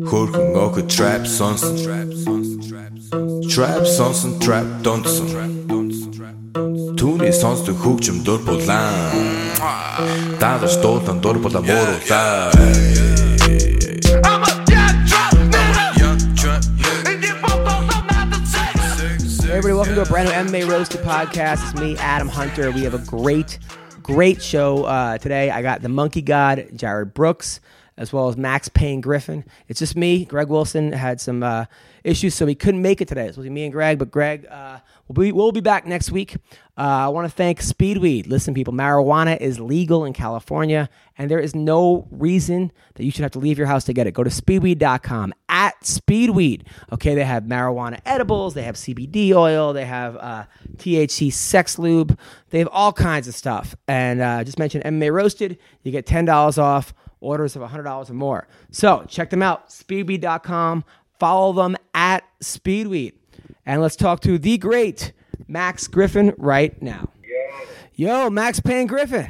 [0.00, 1.76] Хөрхөн охид trap сонсон
[3.52, 5.28] Trap сонсон trap донсон
[6.96, 8.96] Түүний сонсдог хөгжим дур булаан
[10.40, 12.56] Дагаж дуулан дур булаа мууруулаа
[19.44, 21.60] Hey everybody, welcome to a brand new MMA Roasted podcast.
[21.64, 22.70] It's me, Adam Hunter.
[22.70, 23.58] We have a great,
[24.02, 25.50] great show uh, today.
[25.50, 27.60] I got the Monkey God, Jared Brooks,
[27.97, 29.45] as well as Max Payne Griffin.
[29.67, 30.25] It's just me.
[30.25, 31.65] Greg Wilson had some uh,
[32.03, 33.25] issues, so he couldn't make it today.
[33.25, 35.85] It's supposed to be me and Greg, but Greg uh, will be we'll be back
[35.85, 36.35] next week.
[36.77, 38.27] Uh, I want to thank Speedweed.
[38.27, 43.23] Listen, people, marijuana is legal in California, and there is no reason that you should
[43.23, 44.13] have to leave your house to get it.
[44.13, 46.63] Go to speedweed.com at Speedweed.
[46.91, 50.45] Okay, they have marijuana edibles, they have CBD oil, they have uh,
[50.77, 52.17] THC sex lube,
[52.49, 53.75] they have all kinds of stuff.
[53.87, 58.47] And uh, just mention MMA Roasted, you get $10 off orders of $100 or more.
[58.71, 60.83] So check them out, speedweed.com.
[61.19, 63.13] Follow them at Speedweed.
[63.65, 65.13] And let's talk to the great
[65.47, 67.09] Max Griffin right now.
[67.95, 69.27] Yo, Max Payne Griffin.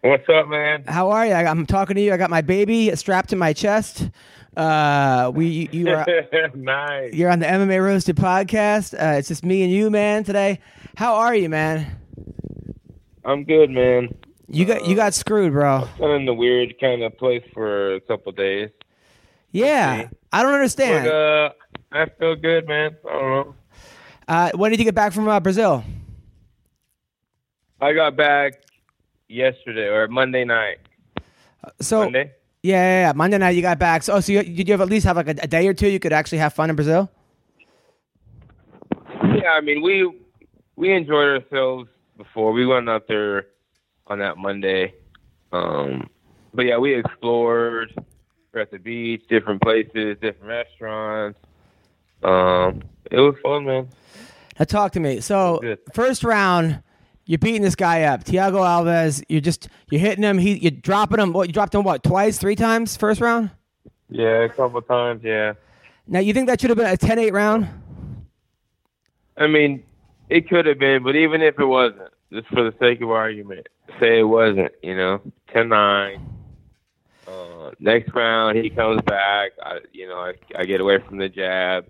[0.00, 0.84] What's up, man?
[0.86, 1.32] How are you?
[1.32, 2.12] I- I'm talking to you.
[2.12, 4.08] I got my baby strapped to my chest.
[4.56, 6.06] Uh, we you, you are
[6.54, 7.12] nice.
[7.12, 8.94] you're on the MMA Roasted podcast.
[8.94, 10.24] Uh, it's just me and you, man.
[10.24, 10.60] Today,
[10.96, 11.98] how are you, man?
[13.24, 14.08] I'm good, man.
[14.50, 15.86] You got you got screwed, bro.
[15.98, 18.70] Been in the weird kind of place for a couple days.
[19.52, 21.06] Yeah, I don't But understand.
[21.06, 21.50] uh,
[21.92, 22.96] I feel good, man.
[23.08, 23.54] I don't know.
[24.26, 25.84] Uh, when did you get back from uh, Brazil?
[27.80, 28.54] I got back
[29.28, 30.78] yesterday or Monday night.
[31.80, 32.32] So Monday.
[32.62, 34.02] yeah, yeah, yeah, Monday night you got back.
[34.02, 35.74] So, oh, so you, did you have at least have like a, a day or
[35.74, 37.10] two you could actually have fun in Brazil?
[39.22, 40.10] Yeah, I mean we
[40.76, 42.52] we enjoyed ourselves before.
[42.52, 43.46] We went out there
[44.08, 44.94] on that Monday.
[45.52, 46.08] Um,
[46.54, 47.94] but yeah, we explored.
[48.52, 51.38] We're at the beach, different places, different restaurants.
[52.22, 53.88] Um, it was fun, man.
[54.58, 55.20] Now talk to me.
[55.20, 55.60] So
[55.94, 56.82] first round,
[57.26, 59.22] you're beating this guy up, Thiago Alves.
[59.28, 60.38] You're just you're hitting him.
[60.38, 61.32] He you're dropping him.
[61.32, 61.84] What you dropped him?
[61.84, 62.96] What twice, three times?
[62.96, 63.50] First round.
[64.10, 65.22] Yeah, a couple times.
[65.22, 65.52] Yeah.
[66.06, 67.68] Now you think that should have been a 10-8 round?
[69.36, 69.84] I mean,
[70.30, 73.68] it could have been, but even if it wasn't, just for the sake of argument,
[74.00, 75.20] say it wasn't, you know,
[75.52, 76.34] 10 9.
[77.26, 79.52] Uh, next round, he comes back.
[79.62, 81.86] I, you know, I, I get away from the jab,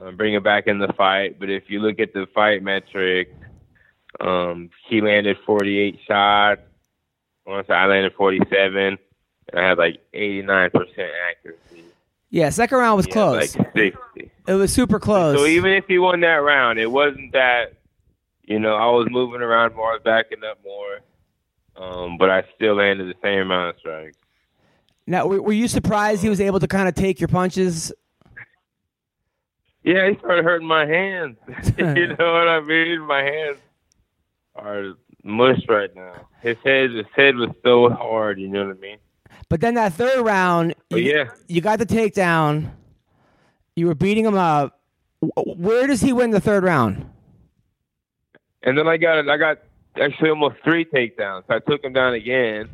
[0.00, 1.40] uh, bring it back in the fight.
[1.40, 3.34] But if you look at the fight metric,
[4.20, 6.60] um, he landed 48 shots.
[7.44, 8.98] Once I landed 47, and
[9.60, 11.84] I had like 89% accuracy.
[12.30, 13.56] Yeah, second round was Yeah, close.
[13.56, 14.30] Like 60.
[14.46, 15.36] it was super close.
[15.36, 17.74] So even if he won that round, it wasn't that,
[18.44, 21.00] you know, I was moving around more, backing up more,
[21.76, 24.16] um, but I still landed the same amount of strikes.
[25.06, 27.92] now, were, were you surprised he was able to kind of take your punches?
[29.84, 31.36] Yeah, he started hurting my hands.
[31.78, 31.84] you
[32.18, 33.00] know what I mean?
[33.00, 33.58] My hands
[34.54, 36.28] are mush right now.
[36.40, 38.40] His head, his head was so hard.
[38.40, 38.98] You know what I mean?
[39.48, 42.70] But then that third round, you, yeah, you got the takedown.
[43.76, 44.80] You were beating him up.
[45.20, 47.11] Where does he win the third round?
[48.62, 49.28] And then I got it.
[49.28, 49.58] I got
[50.00, 51.44] actually almost three takedowns.
[51.48, 52.68] I took him down again,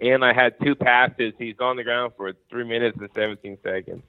[0.00, 1.32] and I had two passes.
[1.38, 4.02] He's on the ground for three minutes and seventeen seconds.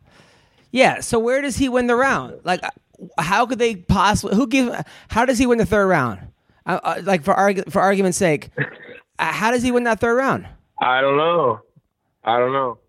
[0.72, 1.02] Yeah.
[1.02, 2.40] So where does he win the round?
[2.44, 2.62] Like,
[3.18, 4.36] how could they possibly?
[4.36, 4.74] Who give?
[5.10, 6.20] How does he win the third round?
[6.66, 10.16] Uh, uh, like for argu- for argument's sake, uh, how does he win that third
[10.16, 10.48] round?
[10.80, 11.62] I don't know.
[12.24, 12.80] I don't know.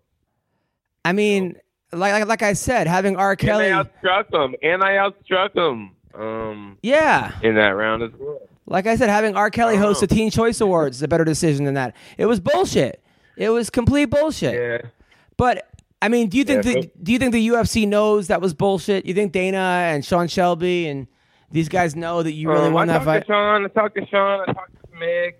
[1.03, 1.57] I mean,
[1.91, 3.35] like like, like I said, having R.
[3.35, 3.67] Kelly.
[3.67, 4.55] And I outstruck him.
[4.63, 7.31] And I outstruck him um, Yeah.
[7.41, 8.39] in that round as well.
[8.67, 9.49] Like I said, having R.
[9.51, 11.95] Kelly host the Teen Choice Awards is a better decision than that.
[12.17, 13.01] It was bullshit.
[13.37, 14.55] It was complete bullshit.
[14.55, 14.89] Yeah.
[15.37, 15.69] But
[16.01, 18.41] I mean, do you think Yeah, the, but- do you think the UFC knows that
[18.41, 19.05] was bullshit?
[19.05, 21.07] You think Dana and Sean Shelby and
[21.51, 23.19] these guys know that you really um, won I that fight?
[23.21, 23.65] to Sean.
[23.65, 24.41] I talked to Sean.
[24.47, 25.33] I talked to Mick.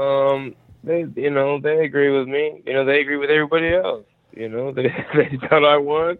[0.00, 2.62] Um, they, you know, they agree with me.
[2.66, 4.04] You know, they agree with everybody else.
[4.32, 6.18] You know, they they thought I won.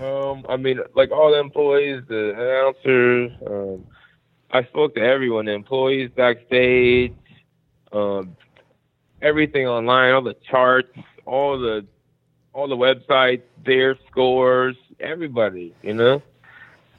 [0.00, 3.32] Um, I mean, like all the employees, the announcers.
[3.46, 3.86] Um,
[4.50, 7.14] I spoke to everyone, the employees backstage,
[7.92, 8.36] um,
[9.22, 11.86] everything online, all the charts, all the
[12.52, 15.74] all the websites, their scores, everybody.
[15.82, 16.22] You know.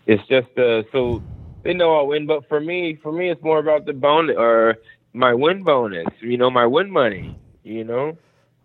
[0.07, 1.21] it's just uh, so
[1.63, 2.25] they know I'll win.
[2.25, 4.77] But for me, for me, it's more about the bonus or
[5.13, 6.07] my win bonus.
[6.19, 7.38] You know, my win money.
[7.63, 8.17] You know,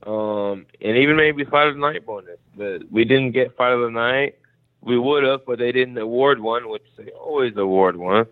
[0.06, 2.38] um, and even maybe the night bonus.
[2.56, 4.36] But we didn't get fight of the night.
[4.80, 8.26] We would have, but they didn't award one, which they always award one.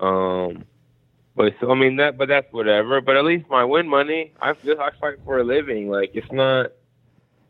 [0.00, 0.64] Um,
[1.36, 3.00] but so I mean that, but that's whatever.
[3.00, 5.88] But at least my win money, I feel I fight for a living.
[5.88, 6.72] Like it's not,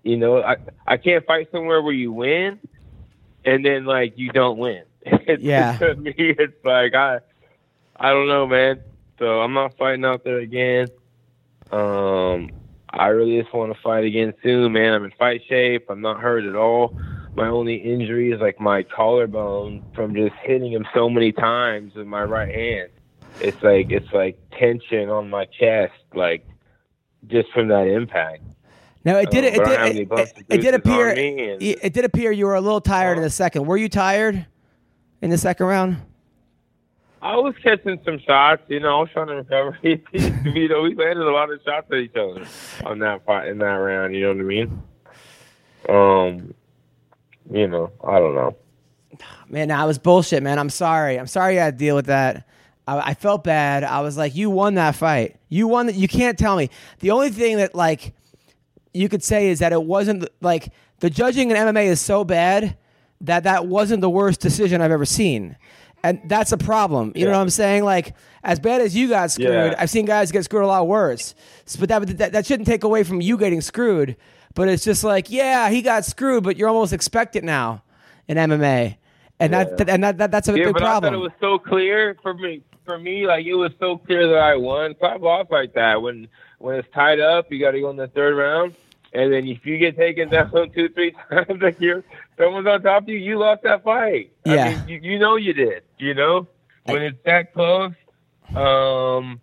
[0.02, 2.58] you know, I I can't fight somewhere where you win,
[3.44, 4.82] and then like you don't win.
[5.06, 5.76] It's, Yeah.
[5.78, 7.20] To me, it's like I,
[7.96, 8.80] I don't know, man.
[9.18, 10.88] So I'm not fighting out there again.
[11.70, 12.50] Um,
[12.91, 14.94] I really just want to fight again soon, man.
[14.94, 15.87] I'm in fight shape.
[15.91, 16.97] I'm not hurt at all.
[17.35, 22.06] My only injury is like my collarbone from just hitting him so many times with
[22.06, 22.88] my right hand.
[23.41, 26.47] It's like it's like tension on my chest, like
[27.27, 28.43] just from that impact.
[29.05, 29.44] Now it did.
[29.44, 29.56] Uh, It, did.
[29.59, 31.09] don't have any It, it, did appear.
[31.11, 33.67] and- It, it did appear you were a little tired in the second.
[33.67, 34.47] Were you tired
[35.21, 35.99] in the second round?
[37.26, 38.99] I was catching some shots, you know.
[38.99, 39.76] I was trying to recover.
[39.82, 42.46] you know, we landed a lot of shots at each other
[42.84, 44.14] on that fight in that round.
[44.14, 44.82] You know what I mean?
[45.88, 46.55] Um,
[47.50, 48.56] you know, I don't know.
[49.49, 50.61] Man, I was bullshit, man.
[50.61, 51.19] I'm sorry.
[51.19, 52.49] I'm sorry you had to deal with that.
[52.87, 53.82] I, I felt bad.
[53.82, 55.37] I was like, you won that fight.
[55.49, 55.96] You won that.
[55.96, 56.70] You can't tell me.
[57.00, 58.14] The only thing that like
[58.94, 62.76] you could say is that it wasn't like the judging in MMA is so bad
[63.23, 65.56] that that wasn't the worst decision I've ever seen.
[66.06, 67.12] And that's a problem.
[67.17, 67.82] You know what I'm saying?
[67.85, 68.14] Like,
[68.44, 69.75] as bad as you got screwed, Yeah.
[69.76, 71.35] I've seen guys get screwed a lot worse.
[71.81, 74.17] But that, that that shouldn't take away from you getting screwed.
[74.55, 77.82] But it's just like, yeah, he got screwed, but you're almost expect it now
[78.29, 78.97] in MMA,
[79.41, 81.12] and that and that, that that's a Yeah, big but problem.
[81.12, 82.62] I thought it was so clear for me.
[82.85, 84.94] For me, like it was so clear that I won.
[85.00, 86.29] So I've like that when
[86.59, 87.50] when it's tied up.
[87.50, 88.75] You got to go in the third round,
[89.16, 92.04] and then if you get taken down two, three times, like you're
[92.36, 94.30] someone's on top of you, you lost that fight.
[94.44, 94.66] Yeah.
[94.66, 95.84] I mean, you, you know you did.
[95.98, 96.46] You know
[96.84, 97.92] when it's that close.
[98.54, 99.40] Um,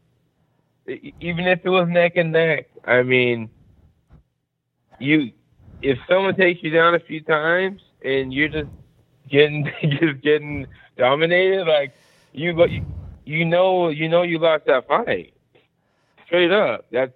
[0.88, 3.50] even if it was neck and neck, I mean,
[5.00, 5.32] you
[5.82, 8.70] if someone takes you down a few times and you're just
[9.28, 10.68] getting just getting
[10.98, 11.96] dominated, like
[12.32, 12.86] you you,
[13.26, 15.34] you know, you know, you lost that fight.
[16.28, 17.12] Straight up, that's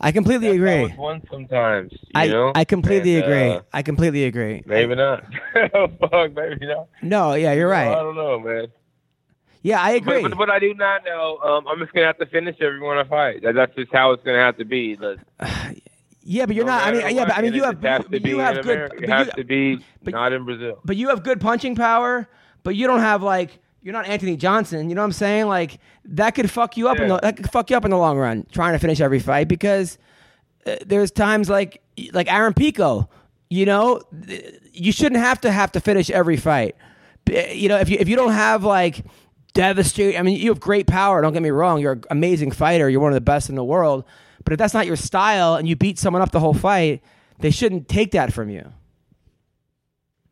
[0.00, 0.56] I completely that's
[0.88, 0.94] agree.
[0.98, 1.92] won sometimes.
[1.92, 3.50] You I know, I completely And, agree.
[3.50, 4.62] uh, I completely agree.
[4.66, 5.24] maybe not.
[5.54, 6.88] Fuck, maybe not.
[7.02, 7.88] No, yeah, you're right.
[7.88, 8.66] I don't know, man.
[9.62, 10.22] Yeah, I agree.
[10.22, 11.38] But, but, but I do not know.
[11.38, 13.42] Um, I'm just gonna have to finish everyone I fight.
[13.42, 14.96] That, that's just how it's gonna have to be.
[16.28, 16.82] Yeah, but you're no not.
[16.88, 18.64] I mean, yeah, but I mean, you have you, to be you have good.
[18.64, 18.96] America.
[19.00, 20.80] It has you- to be but- not in Brazil.
[20.84, 22.28] but you have good punching power,
[22.64, 24.88] but you don't have like you're not Anthony Johnson.
[24.88, 25.46] You know what I'm saying?
[25.46, 27.96] Like that could fuck you up in the that could fuck you up in the
[27.96, 29.96] long run trying to finish every fight because
[30.66, 31.80] uh, there's times like
[32.12, 33.08] like Aaron Pico.
[33.48, 34.02] You know,
[34.72, 36.74] you shouldn't have to have to finish every fight.
[37.30, 39.04] You know, if you if you don't have like
[39.54, 41.22] devastating, I mean, you have great power.
[41.22, 41.80] Don't get me wrong.
[41.80, 42.90] You're an amazing fighter.
[42.90, 44.02] You're one of the best in the world.
[44.42, 47.04] But if that's not your style and you beat someone up the whole fight,
[47.38, 48.72] they shouldn't take that from you.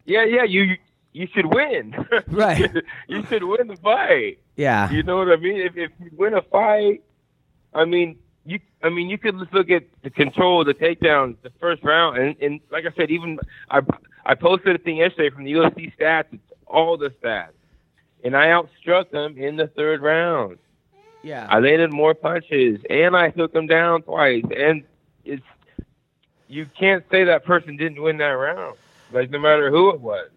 [0.07, 0.77] Yeah, yeah, you
[1.15, 1.95] you should win.
[2.29, 2.71] Right.
[3.09, 4.41] you should win the fight.
[4.57, 4.91] Yeah.
[4.91, 5.59] You know what I mean?
[5.61, 7.03] If if you win a fight,
[7.73, 11.83] I mean you I mean you could look at the control, the takedown, the first
[11.83, 13.39] round, and, and like I said, even
[13.71, 13.81] I
[14.27, 17.53] I posted a thing yesterday from the UFC stats, it's all the stats,
[18.25, 20.59] and I outstruck them in the third round.
[21.23, 21.47] Yeah.
[21.49, 24.83] I landed more punches, and I took them down twice, and
[25.25, 25.43] it's
[26.49, 28.77] you can't say that person didn't win that round.
[29.13, 30.29] Like no matter who it was,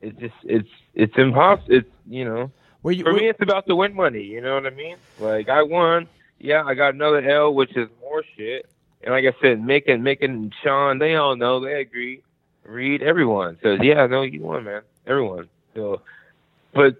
[0.00, 1.74] it's just it's it's impossible.
[1.76, 2.50] It's you know
[2.82, 4.22] Were you, for were- me it's about the win money.
[4.22, 4.96] You know what I mean?
[5.20, 8.66] Like I won, yeah, I got another L, which is more shit.
[9.02, 12.22] And like I said, Mick and Mick and Sean, they all know, they agree.
[12.64, 14.82] Read everyone says, yeah, no, you won, man.
[15.06, 15.48] Everyone.
[15.74, 16.00] So,
[16.74, 16.96] but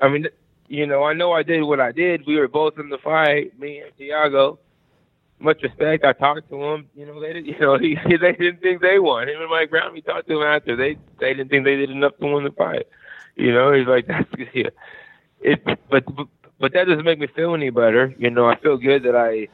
[0.00, 0.28] I mean,
[0.68, 2.24] you know, I know I did what I did.
[2.26, 4.58] We were both in the fight, me and Thiago.
[5.40, 6.04] Much respect.
[6.04, 6.88] I talked to him.
[6.94, 7.46] You know, they didn't.
[7.48, 9.28] You know, he, they didn't think they won.
[9.28, 9.92] Him and Mike Brown.
[9.92, 10.76] We talked to him after.
[10.76, 12.86] They they didn't think they did enough to win the fight.
[13.36, 14.70] You know, he's like that's yeah.
[15.40, 16.04] It, but
[16.58, 18.14] but that doesn't make me feel any better.
[18.18, 19.48] You know, I feel good that I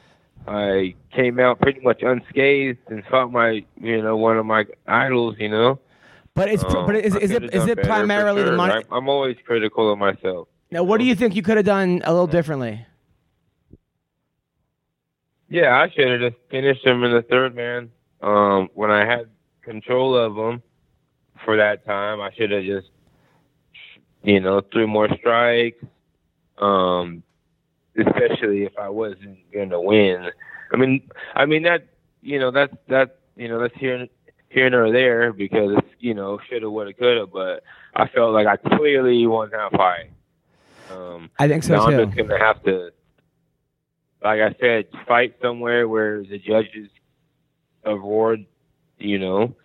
[0.47, 5.35] I came out pretty much unscathed and fought my you know one of my idols.
[5.37, 5.79] You know,
[6.33, 8.83] but it's Um, but is, is it is it primarily the money?
[8.91, 10.47] I'm always critical of myself.
[10.71, 12.85] Now, what do you think you could have done a little differently?
[15.55, 17.89] Yeah, I should have just finished him in the third man.
[18.21, 19.29] Um, when I had
[19.61, 20.61] control of him
[21.45, 22.89] for that time, I should have just,
[24.21, 25.81] you know, threw more strikes.
[26.57, 27.23] Um,
[27.97, 30.29] especially if I wasn't going to win.
[30.73, 31.85] I mean, I mean that,
[32.21, 34.09] you know, that's that, you know, that's here,
[34.49, 37.27] here nor there because you know shoulda, woulda, coulda.
[37.27, 37.63] But
[37.95, 40.11] I felt like I clearly won that fight.
[40.91, 42.91] Um, I think so now I'm just gonna have to,
[44.25, 46.89] like I said, fight somewhere where the judges
[47.83, 48.43] award,
[48.97, 49.55] you know,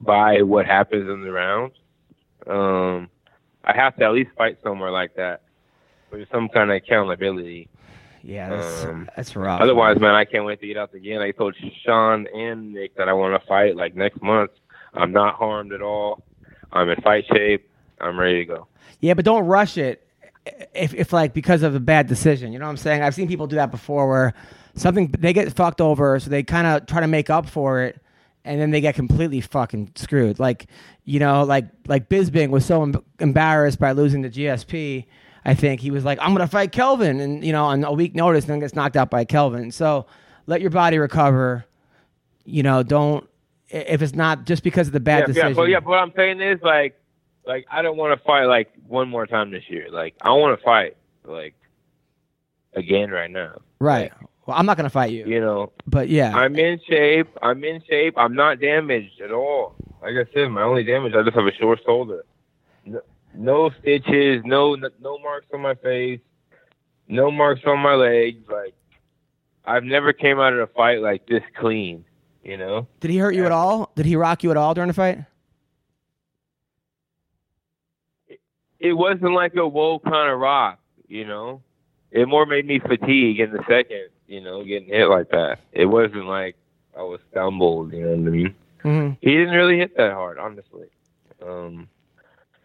[0.00, 1.74] by what happens in the rounds.
[2.46, 3.10] Um,
[3.64, 5.42] I have to at least fight somewhere like that
[6.12, 7.68] with some kind of accountability.
[8.22, 9.60] Yeah, that's, Um, that's rough.
[9.60, 11.20] Otherwise, man, I can't wait to get out again.
[11.20, 14.52] I told Sean and Nick that I want to fight like next month.
[14.94, 16.22] I'm not harmed at all.
[16.72, 17.68] I'm in fight shape.
[18.00, 18.68] I'm ready to go.
[19.00, 20.03] Yeah, but don't rush it.
[20.74, 23.02] If, if like because of a bad decision, you know what I'm saying?
[23.02, 24.34] I've seen people do that before, where
[24.74, 28.00] something they get fucked over, so they kind of try to make up for it,
[28.44, 30.38] and then they get completely fucking screwed.
[30.38, 30.66] Like
[31.04, 35.06] you know, like like Bisping was so em- embarrassed by losing the GSP.
[35.46, 38.14] I think he was like, "I'm gonna fight Kelvin," and you know, on a week
[38.14, 39.70] notice, and then gets knocked out by Kelvin.
[39.70, 40.06] So
[40.46, 41.64] let your body recover.
[42.44, 43.26] You know, don't
[43.70, 45.48] if it's not just because of the bad yeah, decision.
[45.48, 46.98] yeah, but yeah, but what I'm saying is like,
[47.46, 49.88] like I don't want to fight like one more time this year.
[49.90, 51.54] Like I want to fight like
[52.74, 53.60] again right now.
[53.78, 54.12] right.
[54.46, 57.28] Well, I'm not gonna fight you, You know, but yeah, I'm in shape.
[57.40, 58.12] I'm in shape.
[58.18, 59.74] I'm not damaged at all.
[60.02, 62.26] Like I said, my only damage, I just have a short shoulder.
[62.84, 63.00] No,
[63.34, 66.20] no stitches, no no marks on my face,
[67.08, 68.46] no marks on my legs.
[68.46, 68.74] Like
[69.64, 72.04] I've never came out of a fight like this clean.
[72.42, 72.86] You know.
[73.00, 73.92] Did he hurt you at all?
[73.96, 75.20] Did he rock you at all during the fight?
[78.84, 81.62] It wasn't like a whoa kind of rock, you know.
[82.10, 85.60] It more made me fatigue in the second, you know, getting hit like that.
[85.72, 86.56] It wasn't like
[86.96, 88.54] I was stumbled, you know what I mean.
[88.84, 89.12] Mm-hmm.
[89.22, 90.88] He didn't really hit that hard, honestly.
[91.44, 91.88] Um,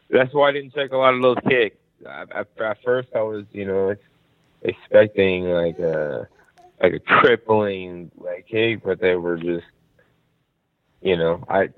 [0.10, 1.78] that's why I didn't take a lot of those kicks.
[2.06, 3.96] I, at, at first, I was, you know,
[4.62, 6.28] expecting like a
[6.82, 9.66] like a crippling leg kick, but they were just,
[11.02, 11.70] you know, I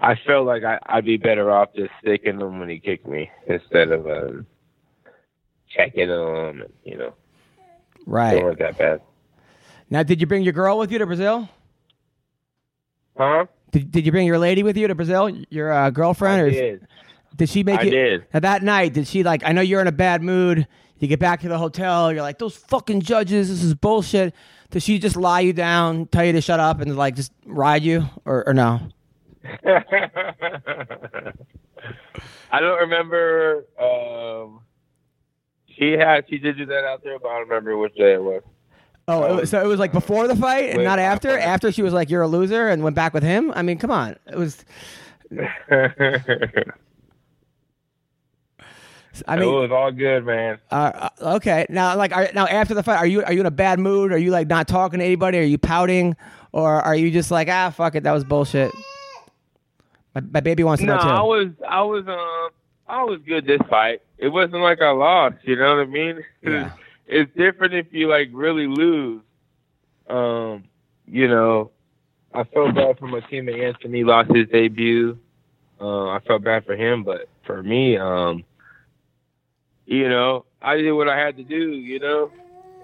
[0.00, 3.30] I felt like I, I'd be better off just sticking them when he kicked me
[3.46, 4.46] instead of um,
[5.68, 7.14] checking them, and, you know,
[8.06, 8.42] Right.
[8.42, 9.00] weren't that bad.
[9.90, 11.48] Now, did you bring your girl with you to Brazil?
[13.16, 13.46] Huh?
[13.72, 15.30] Did, did you bring your lady with you to Brazil?
[15.50, 16.86] Your uh, girlfriend, I or did.
[17.36, 17.80] did she make it?
[17.80, 17.90] I you?
[17.90, 18.26] did.
[18.32, 19.42] Now that night, did she like?
[19.44, 20.66] I know you're in a bad mood.
[21.00, 22.12] You get back to the hotel.
[22.12, 23.48] You're like, those fucking judges.
[23.48, 24.34] This is bullshit.
[24.70, 27.82] Did she just lie you down, tell you to shut up, and like just ride
[27.82, 28.80] you, or, or no?
[32.50, 33.64] I don't remember.
[33.80, 34.60] Um,
[35.66, 38.22] she had she did do that out there, but I don't remember which day it
[38.22, 38.42] was.
[39.06, 41.30] Oh, it um, was, so it was like before the fight and not uh, after.
[41.30, 41.40] after.
[41.40, 43.52] After she was like, "You're a loser," and went back with him.
[43.54, 44.16] I mean, come on.
[44.26, 44.64] It was.
[49.26, 50.58] I mean, it was all good, man.
[50.70, 51.66] Uh, uh, okay.
[51.68, 54.12] Now, like, are, now after the fight, are you are you in a bad mood?
[54.12, 55.38] Are you like not talking to anybody?
[55.38, 56.16] Are you pouting,
[56.52, 58.72] or are you just like, ah, fuck it, that was bullshit?
[60.14, 61.08] My, my baby wants to No, know too.
[61.08, 62.50] I was I was um
[62.88, 64.02] I was good this fight.
[64.16, 66.24] It wasn't like I lost, you know what I mean?
[66.42, 66.72] Yeah.
[67.06, 69.22] it's different if you like really lose.
[70.08, 70.64] Um,
[71.06, 71.70] you know,
[72.34, 75.18] I felt bad for my teammate Anthony lost his debut.
[75.80, 78.42] Uh, I felt bad for him, but for me, um,
[79.88, 82.30] you know, I did what I had to do, you know,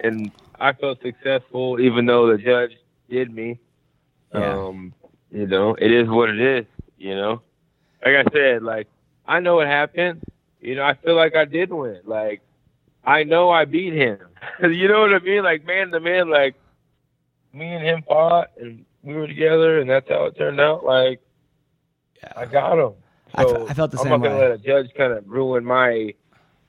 [0.00, 2.72] and I felt successful even though the judge
[3.10, 3.60] did me.
[4.32, 4.54] Yeah.
[4.54, 4.94] Um,
[5.30, 6.64] you know, it is what it is,
[6.96, 7.42] you know.
[8.04, 8.88] Like I said, like
[9.26, 10.22] I know what happened.
[10.62, 12.00] You know, I feel like I did win.
[12.06, 12.40] Like
[13.04, 14.18] I know I beat him.
[14.62, 15.44] you know what I mean?
[15.44, 16.54] Like man to man, like
[17.52, 20.86] me and him fought and we were together and that's how it turned out.
[20.86, 21.20] Like
[22.34, 22.94] I got him.
[23.38, 24.12] So I felt the same thing.
[24.14, 26.14] I'm not gonna let a judge kind of ruin my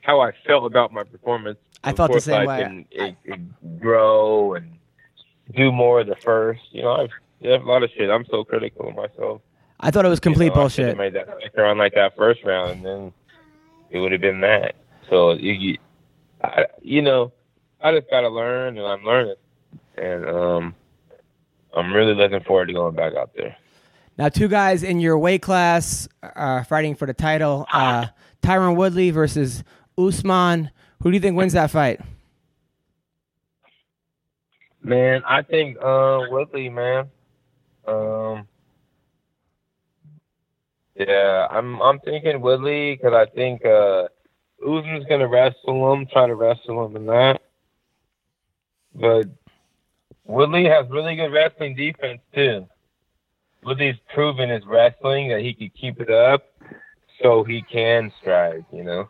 [0.06, 1.58] how I felt about my performance.
[1.84, 3.16] I felt the same I way.
[3.26, 4.78] Can, grow and
[5.56, 6.62] do more of the first.
[6.72, 7.10] You know, I've
[7.42, 8.10] there's a lot of shit.
[8.10, 9.42] I'm so critical of myself.
[9.80, 10.98] I thought it was complete You know, I bullshit.
[10.98, 13.14] Made that second round like that first round, and then
[13.90, 14.76] it would have been that.
[15.10, 15.78] So you, you,
[16.44, 17.34] I, you know,
[17.82, 19.36] I just gotta learn, and I'm learning,
[19.98, 20.76] and um,
[21.76, 23.58] I'm really looking forward to going back out there.
[24.18, 27.68] Now, two guys in your weight class are fighting for the title.
[27.72, 28.08] Uh,
[28.42, 29.64] Tyron Woodley versus
[29.98, 30.72] Usman.
[31.02, 32.00] Who do you think wins that fight?
[34.82, 37.10] Man, I think uh, Woodley, man.
[37.88, 38.48] Um,
[40.96, 44.08] yeah, I'm I'm thinking Woodley because I think uh,
[44.66, 47.42] Usman's gonna wrestle him, try to wrestle him in that.
[48.94, 49.28] But
[50.24, 52.68] Woodley has really good wrestling defense too.
[53.64, 56.44] Woodley's proven his wrestling that he could keep it up,
[57.22, 58.64] so he can strike.
[58.72, 59.10] You know,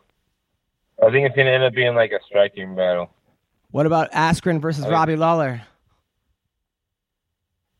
[1.02, 3.10] I think it's gonna end up being like a striking battle.
[3.70, 5.62] What about Askren versus I- Robbie Lawler?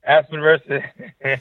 [0.05, 0.83] Aspen versus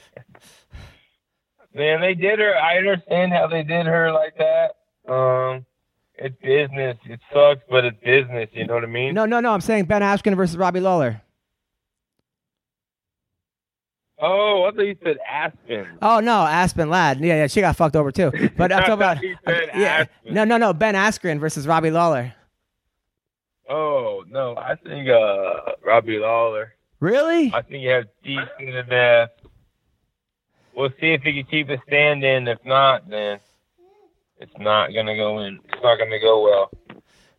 [1.75, 2.55] Man, they did her.
[2.57, 4.77] I understand how they did her like that.
[5.11, 5.65] Um,
[6.15, 6.97] it's business.
[7.05, 8.49] It sucks, but it's business.
[8.53, 9.13] You know what I mean?
[9.13, 9.51] No, no, no.
[9.51, 11.21] I'm saying Ben Askren versus Robbie Lawler.
[14.17, 15.87] Oh, I thought you said Aspen.
[16.01, 17.19] Oh no, Aspen Ladd.
[17.19, 18.31] Yeah, yeah, she got fucked over too.
[18.57, 19.17] But I'm talking about
[19.75, 20.05] yeah.
[20.07, 20.33] Aspen.
[20.33, 20.73] No, no, no.
[20.73, 22.33] Ben Askren versus Robbie Lawler.
[23.69, 26.73] Oh no, I think uh Robbie Lawler.
[27.01, 27.51] Really?
[27.53, 29.29] I think he has decent enough.
[30.75, 32.47] We'll see if he can keep a stand in.
[32.47, 33.39] If not, then
[34.39, 35.59] it's not gonna go in.
[35.65, 36.71] It's not gonna go well.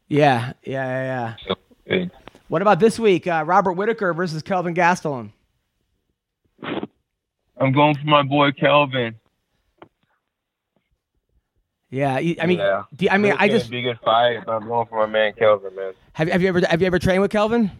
[0.08, 1.56] Yeah, yeah, yeah.
[1.86, 2.04] yeah.
[2.08, 2.10] So,
[2.48, 3.26] What about this week?
[3.26, 5.30] Uh, Robert Whitaker versus Kelvin Gastelum.
[7.58, 9.14] I'm going for my boy Kelvin.
[11.90, 12.82] Yeah, you- I mean, yeah.
[12.94, 14.40] do you- I mean, It's I just be a good fight.
[14.44, 15.92] but I'm going for my man Kelvin, man.
[16.14, 17.70] have, have you ever have you ever trained with Kelvin?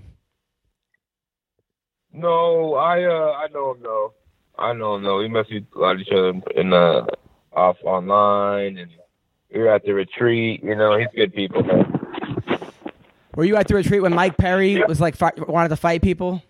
[2.13, 4.15] No, I uh I know him though.
[4.59, 5.19] I know him though.
[5.19, 7.05] We be a lot of each other in uh
[7.53, 8.91] off online and
[9.53, 10.63] we were at the retreat.
[10.63, 11.93] You know, he's good people, man.
[13.35, 16.43] Were you at the retreat when Mike Perry was like fi- wanted to fight people?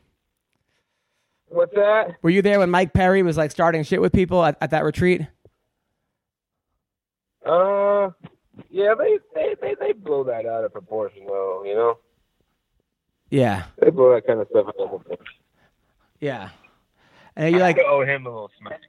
[1.48, 2.16] What's that?
[2.22, 4.84] Were you there when Mike Perry was like starting shit with people at, at that
[4.84, 5.22] retreat?
[7.44, 8.10] Uh,
[8.70, 11.62] yeah, they, they they they blow that out of proportion though.
[11.64, 11.98] You know,
[13.30, 15.24] Yeah, they blow that kind of stuff out of proportion.
[16.20, 16.50] yeah.
[17.36, 18.80] And you like, I owe him a little smack.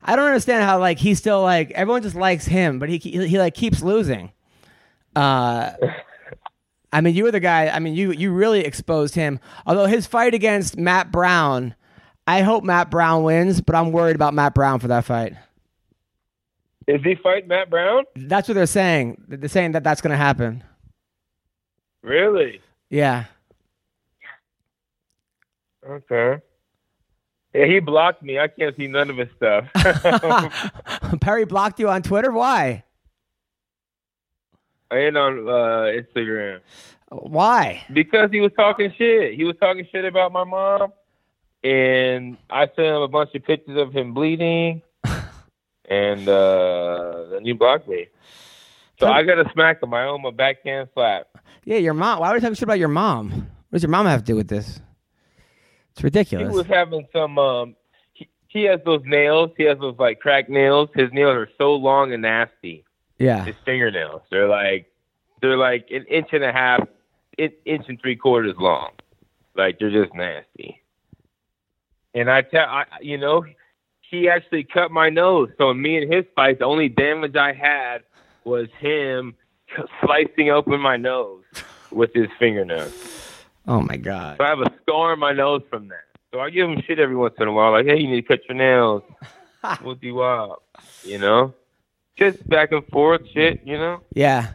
[0.00, 3.26] I don't understand how like he's still like everyone just likes him, but he he,
[3.26, 4.30] he like keeps losing.
[5.14, 5.72] Uh,
[6.94, 7.66] I mean, you were the guy.
[7.66, 9.40] I mean, you you really exposed him.
[9.66, 11.74] Although his fight against Matt Brown,
[12.24, 15.34] I hope Matt Brown wins, but I'm worried about Matt Brown for that fight.
[16.86, 18.04] Is he fighting Matt Brown?
[18.14, 19.24] That's what they're saying.
[19.26, 20.62] They're saying that that's going to happen.
[22.02, 22.60] Really?
[22.90, 23.24] Yeah.
[25.84, 26.40] Okay.
[27.54, 28.38] Yeah, he blocked me.
[28.38, 29.64] I can't see none of his stuff.
[31.20, 32.30] Perry blocked you on Twitter.
[32.30, 32.84] Why?
[34.90, 36.60] I ain't on uh, Instagram
[37.10, 37.84] Why?
[37.92, 39.34] because he was talking shit.
[39.34, 40.92] He was talking shit about my mom,
[41.62, 44.82] and I sent him a bunch of pictures of him bleeding,
[45.88, 48.08] and uh, then he blocked me.
[49.00, 49.92] So I got to smack him.
[49.92, 51.26] I owe him a backhand slap.
[51.64, 52.20] Yeah, your mom.
[52.20, 53.30] Why would you talking shit about your mom?
[53.30, 54.80] What does your mom have to do with this?
[55.92, 56.48] It's ridiculous.
[56.48, 57.38] He was having some.
[57.38, 57.76] Um,
[58.12, 59.50] he, he has those nails.
[59.56, 60.90] He has those like cracked nails.
[60.94, 62.84] His nails are so long and nasty.
[63.18, 63.44] Yeah.
[63.44, 64.22] His fingernails.
[64.30, 64.90] They're like
[65.40, 66.86] they're like an inch and a half,
[67.38, 68.90] in, inch and three quarters long.
[69.56, 70.82] Like they're just nasty.
[72.14, 73.44] And I tell I, you know,
[74.10, 75.50] he actually cut my nose.
[75.58, 78.02] So in me and his fight, the only damage I had
[78.44, 79.34] was him
[80.04, 81.44] slicing open my nose
[81.90, 82.92] with his fingernails.
[83.66, 84.38] Oh my god.
[84.38, 86.04] So I have a scar on my nose from that.
[86.32, 88.26] So I give him shit every once in a while, like, hey, you need to
[88.26, 89.02] cut your nails.
[89.82, 90.62] We'll do up.
[91.04, 91.54] You know?
[92.16, 94.00] Just back and forth shit, you know?
[94.14, 94.52] Yeah.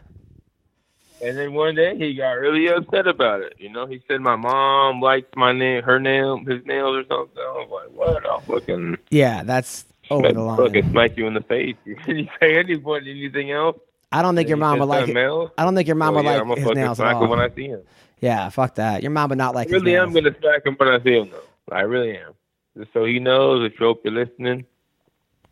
[1.22, 3.54] And then one day he got really upset about it.
[3.58, 7.36] You know, he said my mom likes my nail, her nail, his nails or something.
[7.38, 8.24] I was like, what?
[8.26, 9.42] I'll fucking, Yeah.
[9.42, 10.56] That's over the line.
[10.56, 11.76] fucking smack you in the face.
[12.04, 13.78] Can you say anyone, anything else?
[14.10, 15.16] I don't think your mom would like it.
[15.16, 17.22] I don't think your mom Oh, would yeah, like I'm his nails at smack him
[17.24, 17.28] all.
[17.28, 17.82] when I see him.
[18.20, 18.48] Yeah.
[18.48, 19.02] Fuck that.
[19.02, 21.30] Your mom would not like I really I'm gonna smack him when I see him,
[21.30, 21.74] though.
[21.76, 22.32] I really am.
[22.78, 24.64] Just so he knows, if you're listening.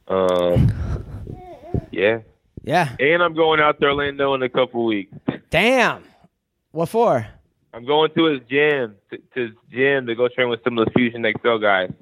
[0.08, 0.72] Um,
[1.98, 2.18] yeah.
[2.64, 2.96] Yeah.
[2.98, 5.14] And I'm going out to Orlando in a couple weeks.
[5.50, 6.04] Damn.
[6.72, 7.26] What for?
[7.72, 10.86] I'm going to his gym, to, to his gym to go train with some of
[10.86, 11.92] the Fusion X-Cel guys.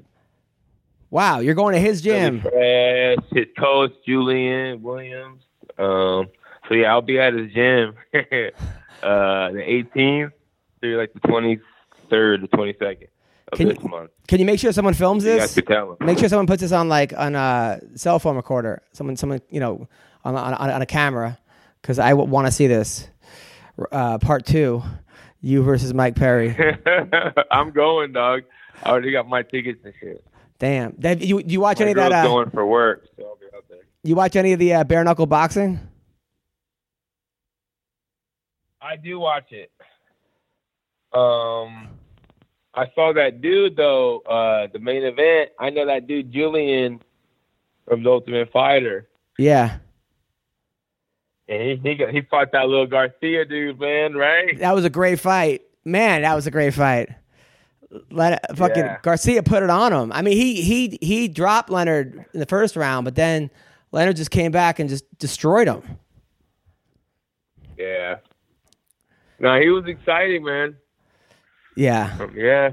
[1.10, 1.40] Wow.
[1.40, 2.40] You're going to his gym.
[2.40, 5.42] Fresh, his coach Julian Williams.
[5.78, 6.28] Um,
[6.68, 10.32] so yeah, I'll be at his gym uh, the 18th
[10.80, 11.60] through like the 23rd,
[12.40, 13.08] the 22nd
[13.52, 14.10] of Can this you- month.
[14.28, 15.54] Can you make sure someone films You guys this?
[15.54, 15.96] could tell him.
[16.06, 18.82] Make sure someone puts this on like on a cell phone recorder.
[18.92, 19.88] Someone, someone, you know,
[20.24, 21.38] on on, on a camera,
[21.80, 23.08] because I want to see this.
[23.92, 24.82] Uh, part two,
[25.40, 26.56] you versus Mike Perry.
[27.50, 28.42] I'm going, dog.
[28.82, 30.24] I already got my tickets and shit.
[30.58, 30.92] Damn.
[30.92, 32.24] Dave, you you watch My any of girl's that?
[32.24, 33.80] Uh, going for work, so I'll be out there.
[34.02, 35.78] you watch any of the uh, bare knuckle boxing?
[38.80, 39.70] I do watch it.
[41.12, 41.88] Um,
[42.76, 44.20] I saw that dude though.
[44.20, 45.50] Uh, the main event.
[45.58, 47.02] I know that dude Julian
[47.88, 49.08] from the Ultimate Fighter,
[49.38, 49.78] Yeah,
[51.48, 54.14] and he he, got, he fought that little Garcia dude, man.
[54.14, 54.58] Right?
[54.58, 55.62] that was a great fight.
[55.84, 57.08] Man, that was a great fight.
[58.10, 58.98] Let fucking Yeah.
[59.02, 60.12] Garcia put it on him.
[60.12, 63.48] I mean, he he he dropped Leonard in the first round, but then
[63.92, 65.82] Leonard just came back and just destroyed him.
[67.78, 68.16] Yeah.
[69.38, 70.76] No, he was exciting, man.
[71.76, 72.72] Yeah, Um, Yeah,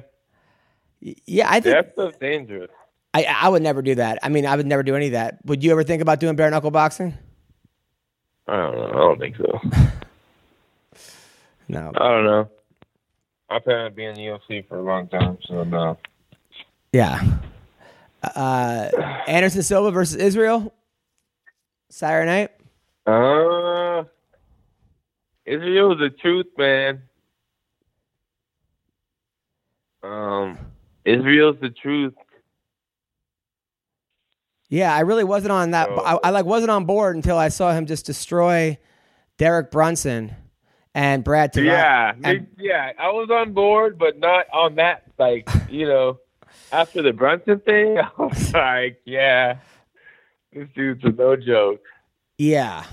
[1.02, 1.48] yeah.
[1.50, 2.72] I think that's stuff's dangerous.
[3.14, 4.20] I I would never do that.
[4.24, 5.40] I mean, I would never do any of that.
[5.46, 7.18] Would you ever think about doing bare knuckle boxing?
[8.48, 8.88] I don't know.
[8.88, 9.62] I don't think so.
[11.70, 11.92] No.
[11.96, 12.50] I don't know.
[13.50, 15.98] I've had been in the UFC for a long time, so no.
[16.92, 17.22] Yeah.
[18.22, 18.90] Uh,
[19.28, 20.74] Anderson Silva versus Israel.
[21.90, 22.52] Saturday night.
[23.06, 24.04] Uh,
[25.46, 27.02] Israel's the truth, man.
[30.04, 30.58] Um,
[31.06, 32.14] Israel's the truth.
[34.70, 35.90] Yeah, I really wasn't on that.
[35.90, 38.78] I, I like wasn't on board until I saw him just destroy
[39.38, 40.36] Derek Brunson
[40.96, 41.56] and Brad.
[41.56, 42.92] Yeah, and- yeah.
[42.98, 45.04] I was on board, but not on that.
[45.20, 46.20] Like, you know,
[46.72, 49.58] after the Brunson thing, I was like, yeah,
[50.52, 51.82] this dude's a no joke.
[52.38, 52.84] yeah.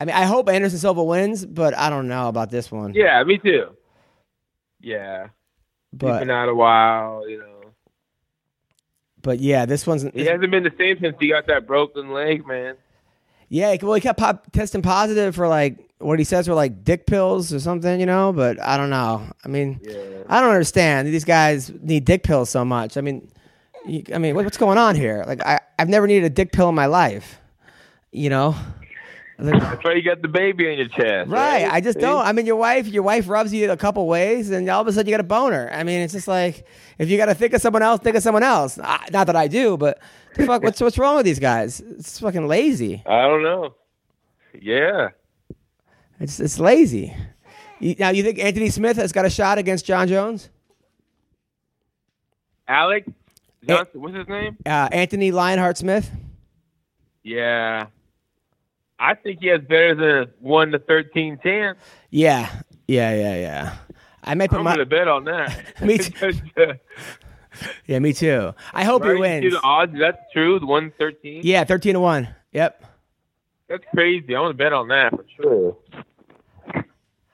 [0.00, 2.92] I mean, I hope Anderson Silva wins, but I don't know about this one.
[2.92, 3.68] Yeah, me too.
[4.80, 5.28] Yeah,
[5.92, 7.70] but been out a while, you know.
[9.22, 12.46] but yeah, this one's He hasn't been the same since he got that broken leg,
[12.46, 12.76] man.
[13.48, 13.76] yeah.
[13.80, 17.52] Well, he kept pop, testing positive for like what he says were like dick pills
[17.52, 18.32] or something, you know.
[18.32, 19.22] But I don't know.
[19.44, 19.98] I mean, Yeah.
[20.28, 22.96] I don't understand these guys need dick pills so much.
[22.96, 23.28] I mean,
[23.86, 25.24] you, I mean, what, what's going on here?
[25.26, 27.40] Like, I I've never needed a dick pill in my life,
[28.12, 28.54] you know.
[29.42, 31.30] Like, That's why you got the baby on your chest.
[31.30, 31.70] Right.
[31.70, 32.00] I just See?
[32.00, 32.24] don't.
[32.24, 34.92] I mean, your wife, your wife rubs you a couple ways, and all of a
[34.92, 35.68] sudden you got a boner.
[35.72, 36.66] I mean, it's just like
[36.98, 38.78] if you got to think of someone else, think of someone else.
[38.78, 39.98] I, not that I do, but
[40.36, 41.80] fuck, what's what's wrong with these guys?
[41.80, 43.02] It's fucking lazy.
[43.04, 43.74] I don't know.
[44.60, 45.08] Yeah.
[46.20, 47.14] It's it's lazy.
[47.80, 50.50] You, now you think Anthony Smith has got a shot against Jon Jones?
[52.68, 53.08] Alex
[53.66, 54.56] Johnson, what's his name?
[54.64, 56.10] Uh, Anthony Lionheart Smith.
[57.22, 57.86] Yeah.
[59.04, 61.78] I think he has better than a one to thirteen chance.
[62.10, 62.48] Yeah,
[62.86, 63.76] yeah, yeah, yeah.
[64.22, 65.80] I may put I'm my gonna bet on that.
[65.82, 66.32] Me too.
[67.86, 68.54] yeah, me too.
[68.72, 69.10] I hope Right?
[69.16, 69.54] he You see wins.
[69.54, 70.60] the odds, that's true.
[70.60, 71.40] The one thirteen.
[71.44, 72.28] Yeah, thirteen to one.
[72.52, 72.84] Yep.
[73.68, 74.36] That's crazy.
[74.36, 75.76] I want to bet on that for sure.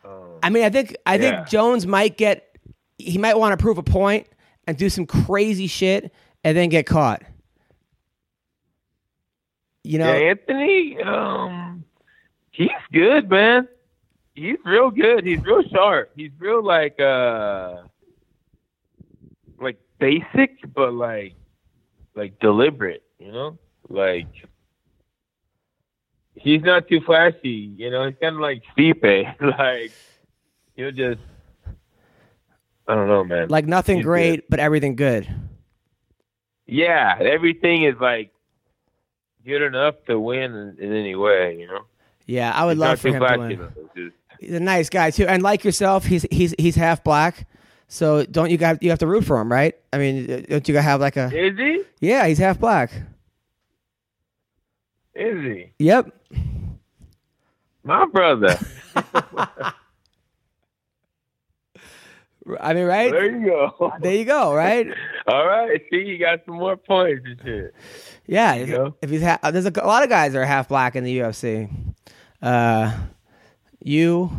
[0.05, 1.37] Um, I mean, I think I Yeah.
[1.39, 2.57] think Jones might get
[2.97, 4.27] he might want to prove a point
[4.67, 6.13] and do some crazy shit
[6.45, 7.23] and then get caught.
[9.89, 11.83] You know, yeah, Anthony, um,
[12.51, 13.69] he's good, man.
[14.35, 15.25] He's real good.
[15.25, 16.11] He's real sharp.
[16.15, 17.85] He's real like uh,
[19.59, 21.37] like basic, but like
[22.15, 23.03] like deliberate.
[23.19, 24.29] You know, like
[26.35, 27.73] he's not too flashy.
[27.75, 29.41] You know, he's kind of like Stipe.
[29.59, 29.93] like
[30.77, 31.23] he'll just,
[32.87, 33.49] I don't know, man.
[33.49, 35.27] like nothing He's great, but everything good.
[36.67, 38.33] yeah, everything is like
[39.49, 41.57] good enough to win in, in any way.
[41.59, 41.81] You know,
[42.27, 44.13] Yeah, I would He's love for him to win.
[44.39, 47.49] He's a nice guy too, and like yourself, he's he's he's half black.
[47.89, 49.75] So don't you got you have to root for him, right?
[49.93, 51.83] I mean, don't you have like a Is he?
[52.01, 52.27] yeah?
[52.27, 52.93] He's half black.
[55.15, 55.73] Is he?
[55.81, 56.15] Yep.
[57.83, 58.57] My brother.
[62.61, 63.11] I mean, right?
[63.11, 63.93] there you go.
[64.01, 64.87] There you go, right?
[65.27, 65.81] All right.
[65.91, 67.75] See, you got some more points and shit.
[68.27, 68.95] Yeah, if, go.
[69.03, 71.19] if he's ha- there's a, a lot of guys that are half black in the
[71.19, 71.71] UFC.
[72.41, 72.97] Uh,
[73.83, 74.31] you,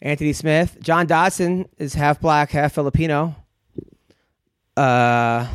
[0.00, 3.34] Anthony Smith, John Dodson is half black, half Filipino.
[4.76, 5.46] Uh,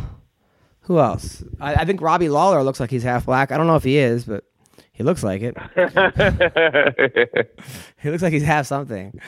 [0.82, 1.44] who else?
[1.60, 3.52] I, I think Robbie Lawler looks like he's half black.
[3.52, 4.44] I don't know if he is, but
[4.92, 5.58] he looks like it.
[8.02, 9.20] He looks like he's half something.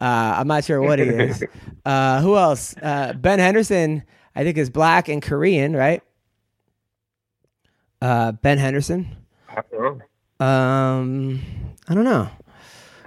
[0.00, 1.44] Uh, I'm not sure what he is.
[1.84, 2.74] Uh, who else?
[2.80, 4.04] Uh, ben Henderson,
[4.34, 6.02] I think, is black and Korean, right?
[8.00, 9.14] Uh, ben Henderson.
[9.50, 10.00] I don't
[10.40, 10.46] know.
[10.46, 11.40] Um,
[11.88, 12.30] I don't know.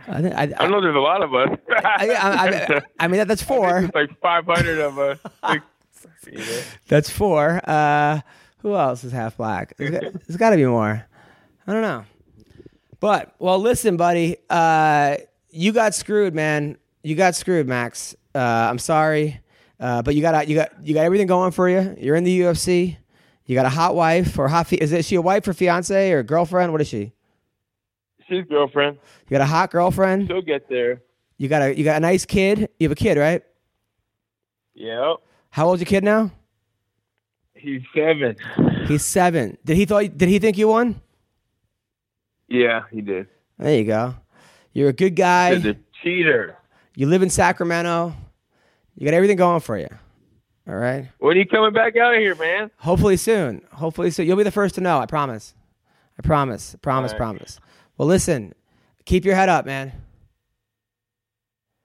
[0.07, 1.57] I, think, I, I know there's a lot of us.
[1.71, 3.81] I, I, I, I mean, that, that's four.
[3.81, 5.19] There's like 500 of us.
[6.87, 7.61] That's four.
[7.69, 8.21] Uh,
[8.59, 9.75] who else is half black?
[9.77, 11.05] There's, there's got to be more.
[11.67, 12.05] I don't know.
[12.99, 14.37] But well, listen, buddy.
[14.49, 15.17] Uh,
[15.49, 16.77] you got screwed, man.
[17.03, 18.15] You got screwed, Max.
[18.33, 19.39] Uh, I'm sorry,
[19.79, 21.95] uh, but you got you got you got everything going for you.
[21.99, 22.97] You're in the UFC.
[23.45, 24.67] You got a hot wife or hot.
[24.67, 26.71] Fi- is it she a wife or fiance or girlfriend?
[26.71, 27.13] What is she?
[28.27, 28.97] She's girlfriend.
[29.27, 30.27] You got a hot girlfriend.
[30.27, 31.01] She'll get there.
[31.37, 32.69] You got a you got a nice kid.
[32.79, 33.43] You have a kid, right?
[34.73, 35.15] Yeah.
[35.51, 36.31] How old's your kid now?
[37.53, 38.35] He's seven.
[38.87, 39.57] He's seven.
[39.63, 40.17] Did he thought?
[40.17, 41.01] Did he think you won?
[42.47, 43.27] Yeah, he did.
[43.57, 44.15] There you go.
[44.73, 45.55] You're a good guy.
[45.55, 46.57] He's a cheater.
[46.95, 48.13] You live in Sacramento.
[48.95, 49.89] You got everything going for you.
[50.67, 51.09] All right.
[51.19, 52.71] When are you coming back out here, man?
[52.77, 53.61] Hopefully soon.
[53.71, 54.25] Hopefully soon.
[54.25, 54.99] You'll be the first to know.
[54.99, 55.53] I promise.
[56.17, 56.75] I promise.
[56.81, 57.11] Promise.
[57.11, 57.17] Right.
[57.17, 57.59] Promise.
[57.97, 58.53] Well, listen.
[59.05, 59.91] Keep your head up, man.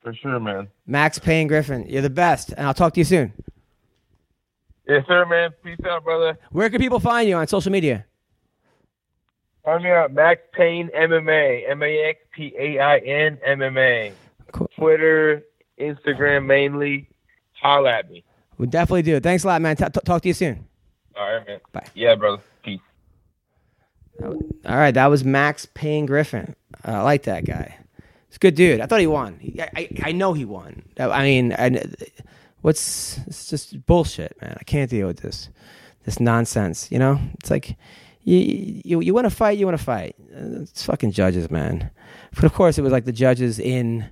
[0.03, 0.68] For sure, man.
[0.87, 1.87] Max Payne Griffin.
[1.88, 3.35] You're the best, and I'll talk to you soon.
[4.88, 5.51] Yes, sir, man.
[5.62, 6.38] Peace out, brother.
[6.51, 8.07] Where can people find you on social media?
[9.70, 14.12] Find me out, Max Payne MMA, M A X P A I N MMA.
[14.50, 14.68] Cool.
[14.76, 15.44] Twitter,
[15.80, 17.09] Instagram mainly.
[17.52, 18.24] Holla at me.
[18.59, 19.20] We definitely do.
[19.20, 19.76] Thanks a lot, man.
[19.76, 20.66] T- talk to you soon.
[21.14, 21.61] All right, man.
[21.70, 21.87] Bye.
[21.94, 22.42] Yeah, brother.
[22.64, 22.80] Peace.
[24.20, 26.56] All right, that was Max Payne Griffin.
[26.85, 27.76] I like that guy.
[28.35, 28.80] A good dude.
[28.80, 29.38] I thought he won.
[29.38, 30.83] He, I, I know he won.
[30.98, 31.80] I mean, I,
[32.62, 34.56] what's it's just bullshit, man.
[34.59, 35.48] I can't deal with this
[36.06, 36.90] this nonsense.
[36.90, 37.76] You know, it's like
[38.24, 40.16] you you you want to fight, you want to fight.
[40.30, 41.90] It's fucking judges, man.
[42.35, 44.09] But of course, it was like the judges in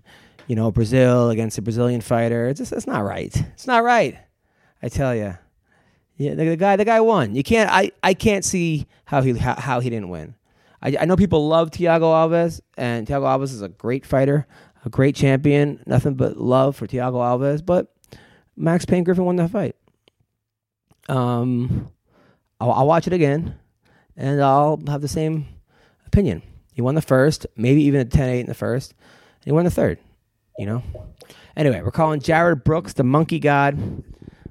[0.46, 2.48] you know Brazil against a Brazilian fighter.
[2.48, 3.34] It's just it's not right.
[3.54, 4.18] It's not right.
[4.82, 5.36] I tell you.
[6.16, 7.36] Yeah, the, the guy, the guy won.
[7.36, 7.70] You can't.
[7.70, 10.34] I, I can't see how he how, how he didn't win.
[10.82, 14.46] I, I know people love Thiago Alves, and Thiago Alves is a great fighter,
[14.84, 15.80] a great champion.
[15.86, 17.64] Nothing but love for Thiago Alves.
[17.64, 17.94] But
[18.56, 19.76] Max Payne Griffin won that fight.
[21.08, 21.88] Um,
[22.60, 23.56] I'll, I'll watch it again,
[24.18, 25.46] and I'll have the same
[26.06, 26.42] opinion.
[26.74, 28.92] He won the first, maybe even a 10-8 in the first.
[28.92, 29.98] And he won the third.
[30.58, 30.82] You know.
[31.56, 34.04] Anyway, we're calling Jared Brooks the Monkey God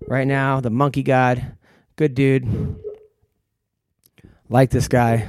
[0.08, 0.62] right now.
[0.62, 1.54] The Monkey God,
[1.98, 2.78] good dude.
[4.50, 5.28] Like this guy.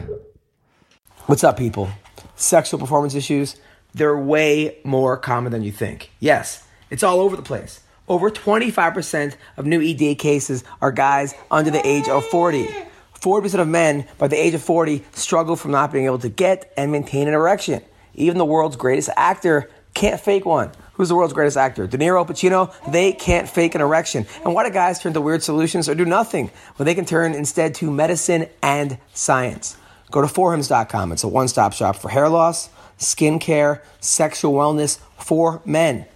[1.26, 1.90] What's up, people?
[2.36, 3.56] Sexual performance issues,
[3.92, 6.10] they're way more common than you think.
[6.20, 7.80] Yes, it's all over the place.
[8.06, 12.68] Over 25% of new ED cases are guys under the age of 40.
[13.20, 16.72] 40% of men by the age of 40 struggle from not being able to get
[16.76, 17.82] and maintain an erection.
[18.14, 20.70] Even the world's greatest actor can't fake one.
[20.94, 21.86] Who's the world's greatest actor?
[21.86, 22.72] De Niro, Pacino?
[22.90, 24.26] They can't fake an erection.
[24.44, 27.34] And why do guys turn to weird solutions or do nothing when they can turn
[27.34, 29.76] instead to medicine and science?
[30.10, 31.12] Go to forhims.com.
[31.12, 36.06] It's a one stop shop for hair loss, skin care, sexual wellness for men.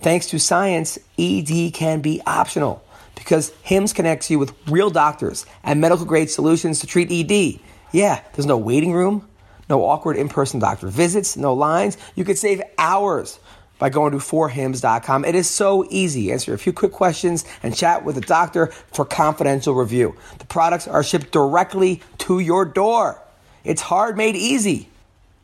[0.00, 2.84] Thanks to science, ED can be optional
[3.20, 7.60] because HIMS connects you with real doctors and medical grade solutions to treat ED.
[7.92, 9.28] Yeah, there's no waiting room,
[9.68, 11.98] no awkward in person doctor visits, no lines.
[12.14, 13.38] You could save hours
[13.78, 15.26] by going to forhims.com.
[15.26, 16.32] It is so easy.
[16.32, 20.16] Answer a few quick questions and chat with a doctor for confidential review.
[20.38, 23.20] The products are shipped directly to your door.
[23.64, 24.88] It's hard made easy.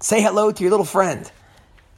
[0.01, 1.31] Say hello to your little friend.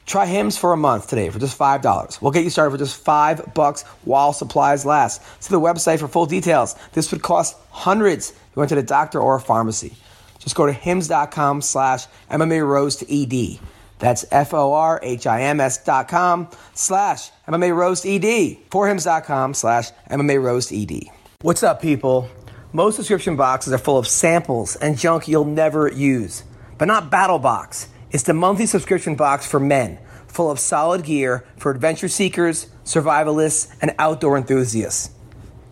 [0.08, 2.22] Try Hims for a month today for just $5.
[2.22, 5.20] We'll get you started for just 5 bucks while supplies last.
[5.42, 6.76] See the website for full details.
[6.94, 9.94] This would cost hundreds if you went to the doctor or a pharmacy.
[10.38, 13.60] Just go to hims.com slash MMA Rose to ED.
[13.98, 18.56] That's F-O-R-H-I-M-S dot com slash MMA Roast ED.
[18.70, 21.10] For Forhims.com slash MMA Roast ED.
[21.42, 22.30] What's up, people?
[22.72, 26.44] Most subscription boxes are full of samples and junk you'll never use.
[26.78, 27.88] But not Battle Box.
[28.10, 33.70] It's the monthly subscription box for men, full of solid gear for adventure seekers, survivalists,
[33.82, 35.10] and outdoor enthusiasts.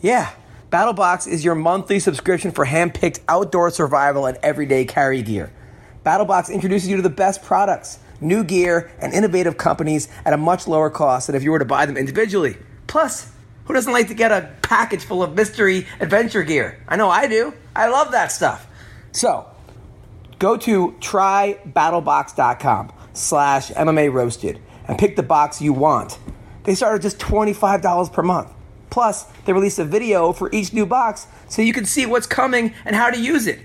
[0.03, 0.31] Yeah,
[0.71, 5.51] BattleBox is your monthly subscription for hand-picked outdoor survival and everyday carry gear.
[6.05, 10.69] BattleBox introduces you to the best products, new gear, and innovative companies at a much
[10.69, 12.59] lower cost than if you were to buy them individually.
[12.87, 13.33] Plus,
[13.65, 16.83] who doesn't like to get a package full of mystery adventure gear?
[16.87, 17.55] I know I do.
[17.75, 18.67] I love that stuff.
[19.13, 19.47] So,
[20.39, 26.19] go to trybattlebox.com slash MMA roasted and pick the box you want.
[26.65, 28.53] They start at just $25 per month.
[28.91, 32.75] Plus, they release a video for each new box so you can see what's coming
[32.85, 33.61] and how to use it.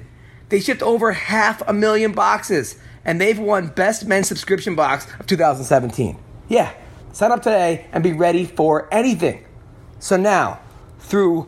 [0.50, 5.28] They shipped over half a million boxes and they've won Best Men's Subscription Box of
[5.28, 6.18] 2017.
[6.50, 6.74] Yeah,
[7.14, 9.46] sign up today and be ready for anything.
[10.00, 10.60] So now,
[11.00, 11.48] through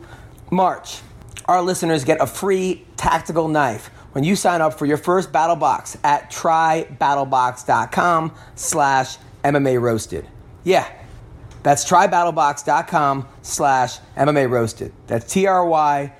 [0.50, 1.00] March,
[1.46, 5.56] our listeners get a free tactical knife when you sign up for your first battle
[5.56, 10.28] box at trybattlebox.com slash MMA roasted.
[10.62, 10.88] Yeah,
[11.64, 14.92] that's trybattlebox.com slash MMA roasted.
[15.08, 16.12] That's T-R-Y-B-A-T-T-L-B-O-X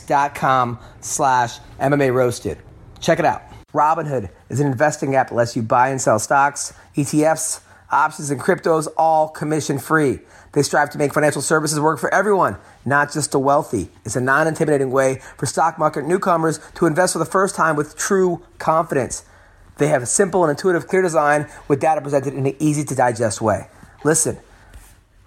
[0.00, 2.58] dot com slash MMA roasted.
[2.98, 3.42] Check it out.
[3.72, 8.40] Robinhood is an investing app that lets you buy and sell stocks, ETFs, options, and
[8.40, 10.18] cryptos all commission free.
[10.52, 13.88] They strive to make financial services work for everyone, not just the wealthy.
[14.04, 17.76] It's a non intimidating way for stock market newcomers to invest for the first time
[17.76, 19.24] with true confidence.
[19.78, 22.94] They have a simple and intuitive, clear design with data presented in an easy to
[22.94, 23.68] digest way.
[24.04, 24.38] Listen,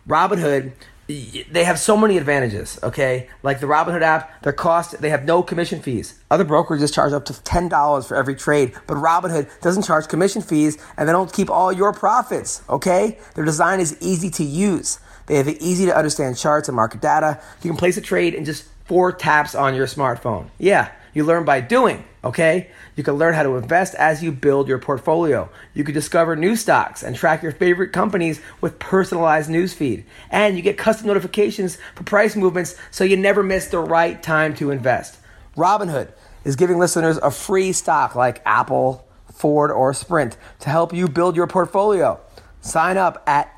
[0.07, 0.73] Robinhood,
[1.07, 3.29] they have so many advantages, okay?
[3.43, 6.19] Like the Robinhood app, their cost, they have no commission fees.
[6.31, 10.77] Other brokerages charge up to $10 for every trade, but Robinhood doesn't charge commission fees
[10.97, 13.19] and they don't keep all your profits, okay?
[13.35, 14.99] Their design is easy to use.
[15.27, 17.41] They have easy to understand charts and market data.
[17.61, 20.49] You can place a trade in just four taps on your smartphone.
[20.59, 22.71] Yeah, you learn by doing, Okay?
[22.95, 25.47] You can learn how to invest as you build your portfolio.
[25.75, 30.05] You can discover new stocks and track your favorite companies with personalized newsfeed.
[30.31, 34.55] And you get custom notifications for price movements so you never miss the right time
[34.55, 35.19] to invest.
[35.55, 36.09] Robinhood
[36.43, 41.35] is giving listeners a free stock like Apple, Ford, or Sprint to help you build
[41.35, 42.19] your portfolio.
[42.61, 43.53] Sign up at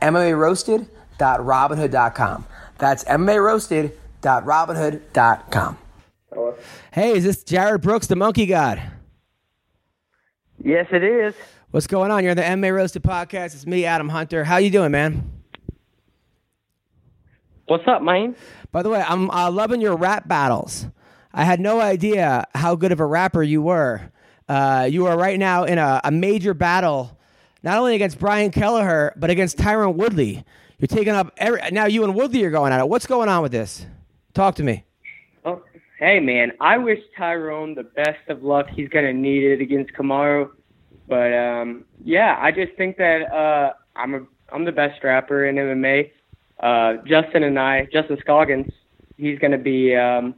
[1.17, 2.45] MMARoasted.robinhood.com.
[2.77, 5.77] That's MMARoasted.robinhood.com.
[6.91, 8.81] Hey, is this Jarred Brooks, the Monkey God?
[10.63, 11.33] Yes, it is.
[11.71, 12.23] What's going on?
[12.23, 13.55] You're on the MMA Roasted podcast.
[13.55, 14.43] It's me, Adam Hunter.
[14.43, 15.31] How you doing, man?
[17.67, 18.35] What's up, man?
[18.71, 20.87] By the way, I'm uh, loving your rap battles.
[21.33, 24.11] I had no idea how good of a rapper you were.
[24.47, 27.17] Uh, you are right now in a, a major battle,
[27.63, 30.45] not only against Brian Kelleher, but against Tyron Woodley.
[30.79, 31.59] You're taking up every.
[31.71, 32.87] Now you and Woodley are going at it.
[32.87, 33.85] What's going on with this?
[34.35, 34.85] Talk to me.
[35.43, 35.63] Oh,
[35.97, 36.51] hey, man.
[36.59, 38.67] I wish Tyron the best of luck.
[38.69, 40.51] He's gonna need it against Kamaru,
[41.07, 44.19] but um, yeah, I just think that uh, I'm a
[44.53, 46.11] I'm the best rapper in MMA.
[46.59, 48.71] Uh, Justin and I, Justin Scoggins,
[49.17, 50.35] he's gonna be um,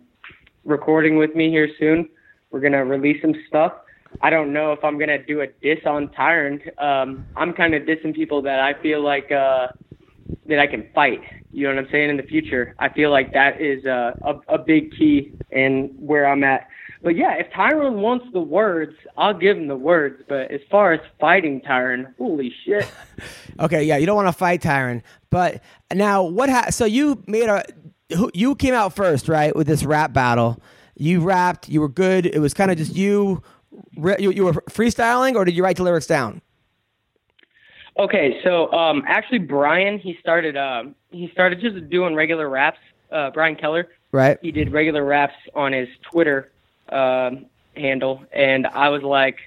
[0.64, 2.08] recording with me here soon.
[2.52, 3.74] We're gonna release some stuff.
[4.22, 6.62] I don't know if I'm gonna do a diss on Tyron.
[6.82, 9.68] Um, I'm kind of dissing people that I feel like uh,
[10.48, 11.22] that I can fight.
[11.52, 12.10] You know what I'm saying?
[12.10, 16.28] In the future, I feel like that is uh, a a big key in where
[16.28, 16.68] I'm at.
[17.02, 20.22] But yeah, if Tyron wants the words, I'll give him the words.
[20.28, 22.88] But as far as fighting Tyron, holy shit.
[23.60, 25.62] Okay, yeah, you don't want to fight Tyron, but
[25.94, 26.50] now what?
[26.50, 27.66] Ha- so you made a
[28.34, 30.62] you came out first, right, with this rap battle.
[30.96, 32.26] You rapped, you were good.
[32.26, 33.44] It was kind of just you.
[33.98, 36.42] You were freestyling, or did you write the lyrics down?
[38.00, 42.80] Okay, so um, actually, Brian he started um, he started just doing regular raps.
[43.12, 44.38] Uh, Brian Kelleher Right.
[44.42, 46.52] he did regular raps on his Twitter
[46.90, 49.38] um, handle, and I was like,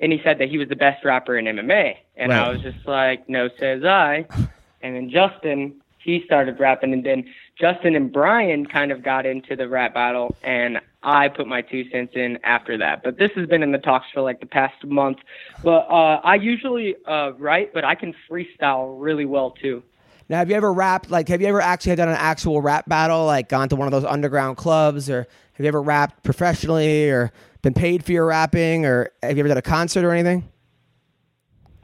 [0.00, 2.86] and he said that he was the best rapper in MMA, and I was just
[2.86, 4.26] like, no, says I.
[4.80, 7.24] And then Justin, he started rapping, and then
[7.60, 11.88] Justin and Brian kind of got into the rap battle, and I put my two
[11.90, 13.02] cents in after that.
[13.02, 15.18] But this has been in the talks for like the past month.
[15.62, 19.82] But uh, I usually uh, write, but I can freestyle really well too.
[20.28, 21.10] Now, have you ever rapped?
[21.10, 23.24] Like, have you ever actually done an actual rap battle?
[23.24, 27.32] Like, gone to one of those underground clubs, or have you ever rapped professionally, or
[27.62, 30.46] been paid for your rapping, or have you ever done a concert or anything?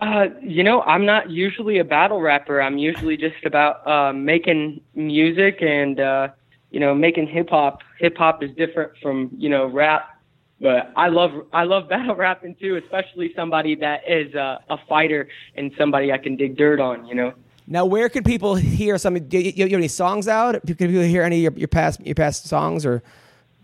[0.01, 2.61] Uh, you know, I'm not usually a battle rapper.
[2.61, 6.29] I'm usually just about uh, making music and uh,
[6.75, 7.83] you know making hip hop.
[8.01, 10.21] Hip hop is different from you know rap,
[10.61, 15.29] but I love I love battle rapping too, especially somebody that is uh, a fighter
[15.55, 17.07] and somebody I can dig dirt on.
[17.07, 17.33] You know.
[17.67, 19.15] Now, where can people hear some?
[19.15, 20.61] Do you, you have any songs out?
[20.67, 23.05] Can people hear any of your, your past your past songs or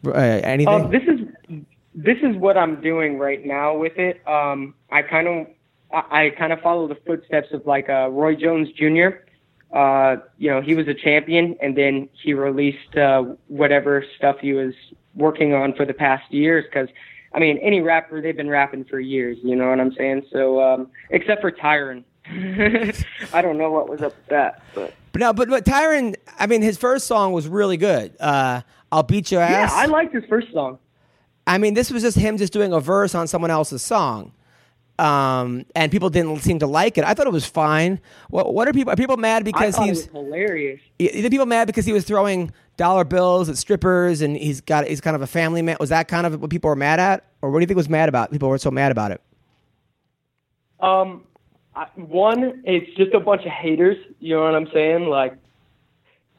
[0.06, 0.72] uh, anything?
[0.72, 1.20] Um, this is
[1.94, 4.26] this is what I'm doing right now with it.
[4.26, 5.46] Um, I kind of
[5.92, 9.18] I, I kind of follow the footsteps of like uh, Roy Jones Jr.
[9.72, 14.52] Uh, you know, he was a champion, and then he released uh, whatever stuff he
[14.52, 14.74] was
[15.14, 16.64] working on for the past years.
[16.64, 16.88] Because
[17.32, 19.38] I mean, any rapper they've been rapping for years.
[19.42, 20.26] You know what I'm saying?
[20.32, 22.04] So um, except for Tyron.
[23.32, 26.46] I don't know what was up with that, but but no, but but Tyron, I
[26.46, 28.14] mean, his first song was really good.
[28.20, 29.50] Uh, I'll beat your ass.
[29.50, 29.72] yeah, ass.
[29.72, 30.78] I liked his first song.
[31.46, 34.32] I mean, this was just him just doing a verse on someone else's song.
[35.00, 37.04] Um, and people didn't seem to like it.
[37.04, 38.00] I thought it was fine.
[38.28, 38.92] What, what are people?
[38.92, 40.04] Are people mad because he's?
[40.04, 40.78] was hilarious.
[41.00, 45.00] Are people mad because he was throwing dollar bills at strippers and he's got he's
[45.00, 45.78] kind of a family man?
[45.80, 47.88] Was that kind of what people were mad at, or what do you think was
[47.88, 48.30] mad about?
[48.30, 49.22] People were so mad about it.
[50.80, 51.24] Um,
[51.74, 53.96] I, one, it's just a bunch of haters.
[54.18, 55.06] You know what I'm saying?
[55.06, 55.34] Like,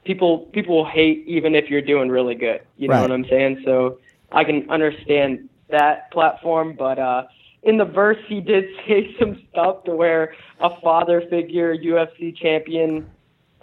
[0.05, 2.61] people people will hate even if you're doing really good.
[2.77, 3.01] You know Right.
[3.01, 3.63] what I'm saying?
[3.65, 3.97] So
[4.31, 7.23] I can understand that platform, but uh,
[7.63, 13.07] in the verse, he did say some stuff to where a father figure UFC champion,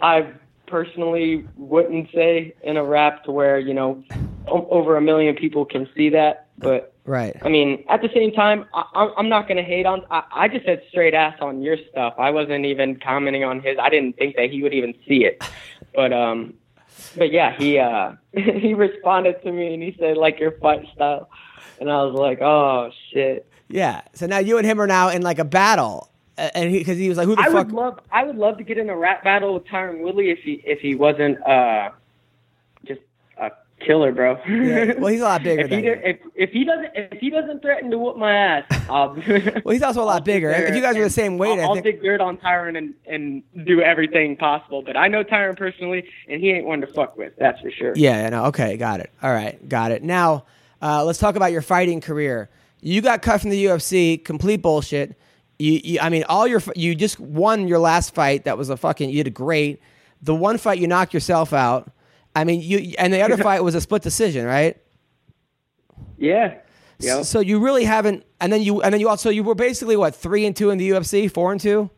[0.01, 0.31] I
[0.67, 4.03] personally wouldn't say in a rap to where you know
[4.47, 7.35] o- over a million people can see that, but Right.
[7.41, 10.03] I mean, at the same time, I, I- I'm not going to hate on.
[10.11, 12.13] I, I just said straight ass on your stuff.
[12.19, 13.77] I wasn't even commenting on his.
[13.81, 15.41] I didn't think that he would even see it.
[15.95, 16.53] But um,
[17.17, 21.31] but yeah, he uh he responded to me and he said like your fight style,
[21.79, 23.48] and I was like, oh shit.
[23.69, 24.01] Yeah.
[24.13, 27.17] So now you and him are now in like a battle, and because he, was
[27.17, 29.23] like, "Who the I fuck?" would love I would love to get in a rap
[29.23, 31.89] battle with Tyron Woodley if he if he wasn't uh
[32.85, 33.01] just
[33.37, 34.39] a killer, bro.
[34.47, 34.93] Yeah.
[34.97, 37.61] Well, he's a lot bigger if than he, if, if he doesn't if he doesn't
[37.61, 39.13] threaten to whoop my ass, I'll.
[39.63, 40.49] Well, he's also a lot bigger.
[40.49, 41.85] If you guys were the same weight, I'll, I think.
[41.85, 44.81] dig dirt on Tyron and and do everything possible.
[44.81, 47.33] But I know Tyron personally, and he ain't one to fuck with.
[47.37, 47.93] That's for sure.
[47.95, 48.29] Yeah.
[48.29, 48.45] No.
[48.45, 48.77] Okay.
[48.77, 49.11] Got it.
[49.21, 49.67] All right.
[49.69, 50.01] Got it.
[50.03, 50.45] Now,
[50.81, 52.49] uh, let's talk about your fighting career.
[52.81, 55.17] You got cut from the UFC, complete bullshit.
[55.57, 58.45] You, you, I mean, all your you just won your last fight.
[58.45, 59.09] That was a fucking.
[59.09, 59.81] You did great.
[60.21, 61.91] The one fight you knocked yourself out.
[62.35, 64.77] I mean, you and the other fight was a split decision, right?
[66.17, 66.55] Yeah.
[66.99, 67.25] Yep.
[67.25, 68.25] So you really haven't.
[68.39, 70.77] And then you and then you also you were basically what three and two in
[70.77, 71.89] the UFC, four and two.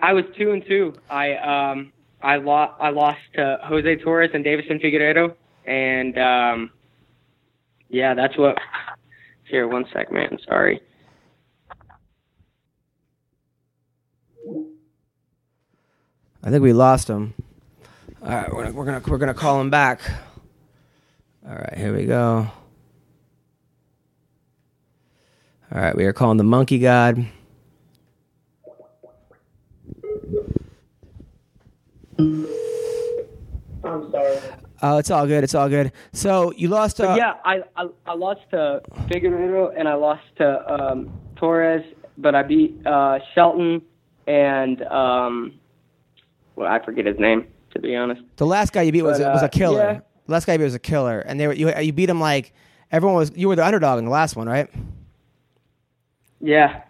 [0.00, 0.94] I was two and two.
[1.10, 5.34] I um I lost I lost to Jose Torres and Deiveson Figueiredo,
[5.66, 6.70] and um
[7.88, 8.58] yeah, that's what.
[9.48, 10.38] Here, one sec, man.
[10.46, 10.80] Sorry.
[16.42, 17.34] I think we lost him.
[18.22, 20.00] All right, we're gonna we're gonna, we're gonna call him back.
[21.46, 22.46] All right, here we go.
[25.72, 27.26] All right, we are calling the monkey god.
[32.18, 34.38] I'm sorry.
[34.82, 35.42] Oh, it's all good.
[35.44, 35.92] It's all good.
[36.12, 37.00] So you lost.
[37.00, 41.84] Uh, yeah, I, I I lost to Figueiredo and I lost to um, Torres,
[42.16, 43.82] but I beat uh, Shelton
[44.26, 45.54] and um,
[46.56, 48.22] well, I forget his name to be honest.
[48.36, 49.78] The last guy you beat was But, was a uh, killer.
[49.78, 50.00] yeah.
[50.26, 52.20] The last guy you beat was a killer, and they were you you beat him
[52.20, 52.52] like
[52.92, 53.32] everyone was.
[53.34, 54.68] You were the underdog in the last one, right?
[56.40, 56.82] Yeah,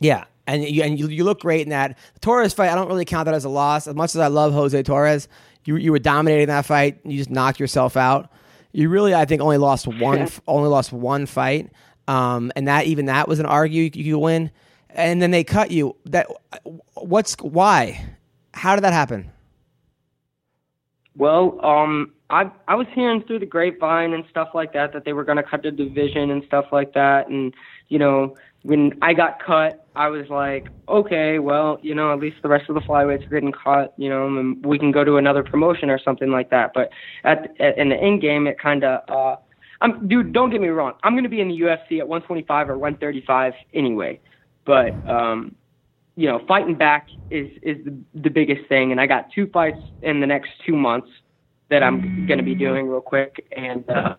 [0.00, 2.68] Yeah, and you and you, you look great in that the Torres fight.
[2.68, 3.86] I don't really count that as a loss.
[3.86, 5.28] As much as I love Jose Torres,
[5.64, 7.00] you you were dominating that fight.
[7.04, 8.30] You just knocked yourself out.
[8.72, 11.70] You really, I think, only lost one only lost one fight,
[12.08, 14.50] um, and that even that was an argue you, you could win.
[14.90, 15.96] And then they cut you.
[16.06, 16.26] That
[16.94, 18.04] what's why?
[18.54, 19.30] How did that happen?
[21.16, 25.12] Well, um, I I was hearing through the grapevine and stuff like that that they
[25.12, 27.54] were going to cut the division and stuff like that, and
[27.88, 32.36] you know when I got cut, I was like, okay, well, you know, at least
[32.42, 35.16] the rest of the flyweights are getting cut, you know, and we can go to
[35.16, 36.72] another promotion or something like that.
[36.72, 36.90] But
[37.24, 39.36] at, at in the end game, it kind of, uh,
[39.80, 42.70] I'm dude, don't get me wrong, I'm going to be in the UFC at 125
[42.70, 44.20] or 135 anyway,
[44.64, 45.54] but um,
[46.16, 49.80] you know, fighting back is is the, the biggest thing, and I got two fights
[50.02, 51.08] in the next two months
[51.68, 54.14] that I'm going to be doing real quick, and uh,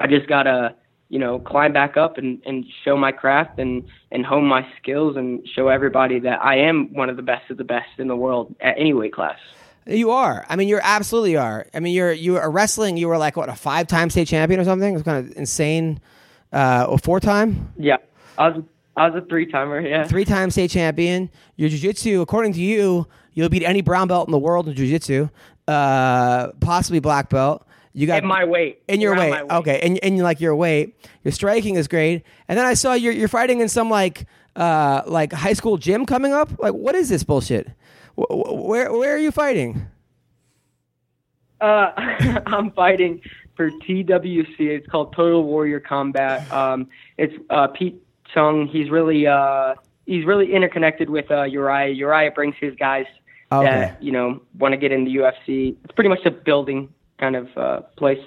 [0.00, 0.74] I just gotta,
[1.12, 5.14] you know, climb back up and and show my craft and and hone my skills
[5.14, 8.16] and show everybody that I am one of the best of the best in the
[8.16, 9.38] world at any weight class.
[9.86, 10.46] You are.
[10.48, 11.66] I mean, you're absolutely are.
[11.74, 12.96] I mean, you're you are wrestling.
[12.96, 14.88] You were like what a five time state champion or something.
[14.88, 16.00] It was kind of insane.
[16.50, 17.96] Uh, or four time, Yeah,
[18.36, 18.62] I was
[18.94, 19.80] I was a three timer.
[19.80, 21.30] Yeah, three time state champion.
[21.56, 25.30] Your jiu-jitsu, according to you, you'll beat any brown belt in the world in jiu-jitsu.
[25.66, 27.66] Uh, possibly black belt.
[27.94, 28.82] You got at my weight.
[28.88, 29.50] in your around weight.
[29.58, 32.22] Okay, and and like your weight, your striking is great.
[32.48, 34.26] And then I saw you're you're fighting in some like
[34.56, 36.48] uh like high school gym coming up.
[36.58, 37.68] Like, what is this bullshit?
[38.18, 39.86] Wh- wh- Where where are you fighting?
[41.60, 41.92] Uh,
[42.46, 43.20] I'm fighting
[43.56, 44.58] for TWC.
[44.58, 46.50] It's called Total Warrior Combat.
[46.52, 46.88] Um,
[47.18, 48.66] it's uh, Pete Chung.
[48.66, 49.74] He's really uh,
[50.06, 51.98] he's really interconnected with uh, Urijah.
[51.98, 53.06] Urijah brings his guys
[53.52, 53.66] Okay.
[53.66, 55.76] that you know want to get in the UFC.
[55.84, 56.88] It's pretty much a building
[57.22, 58.24] kind of uh, place.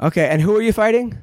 [0.00, 1.18] Okay, and who are you fighting?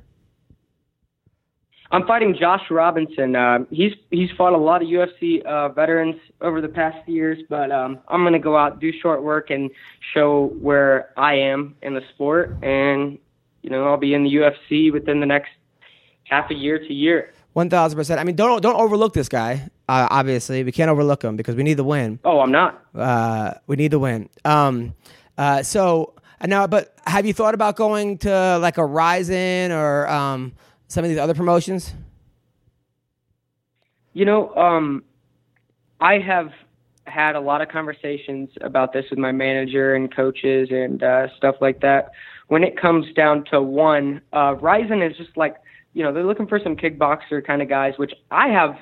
[1.91, 3.35] I'm fighting Josh Robinson.
[3.35, 7.71] Uh, he's he's fought a lot of UFC uh, veterans over the past years, but
[7.71, 9.69] um, I'm gonna go out do short work and
[10.15, 13.19] show where I am in the sport, and
[13.61, 15.51] you know I'll be in the UFC within the next
[16.23, 17.31] half a year to year.
[17.53, 18.19] One thousand percent.
[18.19, 19.69] I mean, don't don't overlook this guy.
[19.87, 22.17] Uh, obviously, we can't overlook him because we need the win.
[22.23, 22.83] Oh, I'm not.
[22.95, 24.29] Uh, we need the win.
[24.43, 24.95] Um,
[25.37, 26.12] uh, so
[26.49, 30.53] now, but have you thought about going to like a RIZIN or um,
[30.87, 31.93] some of these other promotions?
[34.13, 35.03] You know, um,
[35.99, 36.51] I have
[37.05, 41.55] had a lot of conversations about this with my manager and coaches and uh, stuff
[41.61, 42.11] like that.
[42.47, 45.55] When it comes down to one, uh, RIZIN is just like,
[45.93, 48.75] you know, they're looking for some kickboxer kind of guys, which I have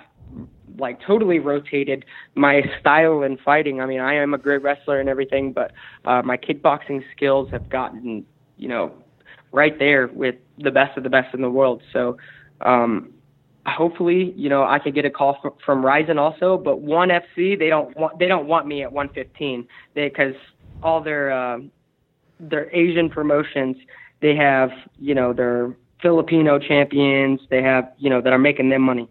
[0.77, 2.05] like totally rotated
[2.35, 3.81] my style in fighting.
[3.81, 5.71] I mean, I am a great wrestler and everything, but
[6.05, 8.25] uh, my kickboxing skills have gotten,
[8.57, 8.91] you know,
[9.51, 11.81] right there with the best of the best in the world.
[11.91, 12.17] So,
[12.61, 13.13] um,
[13.65, 16.57] hopefully, you know, I could get a call from, from RIZIN also.
[16.57, 20.35] But One FC, they don't want they don't want me at 115 because
[20.83, 21.59] all their uh,
[22.39, 23.77] their Asian promotions,
[24.21, 28.81] they have you know their Filipino champions, they have you know that are making them
[28.81, 29.07] money.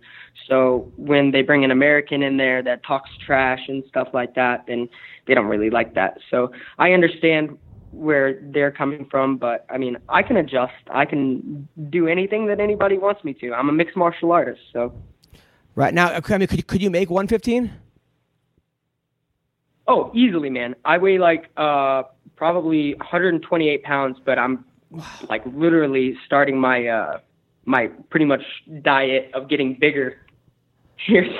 [0.48, 4.64] So when they bring an American in there that talks trash and stuff like that,
[4.66, 4.88] then
[5.26, 6.18] they don't really like that.
[6.30, 7.56] So I understand
[7.92, 10.72] where they're coming from, but I mean, I can adjust.
[10.92, 13.52] I can do anything that anybody wants me to.
[13.52, 14.92] I'm a mixed martial artist, so
[15.76, 17.72] Right now, I mean, could you, could you make one fifteen?
[19.90, 20.74] oh, easily, man.
[20.84, 22.04] I weigh like uh
[22.36, 24.64] probably 128 pounds, but I'm
[25.28, 27.18] like literally starting my uh
[27.64, 28.42] my pretty much
[28.82, 30.18] diet of getting bigger.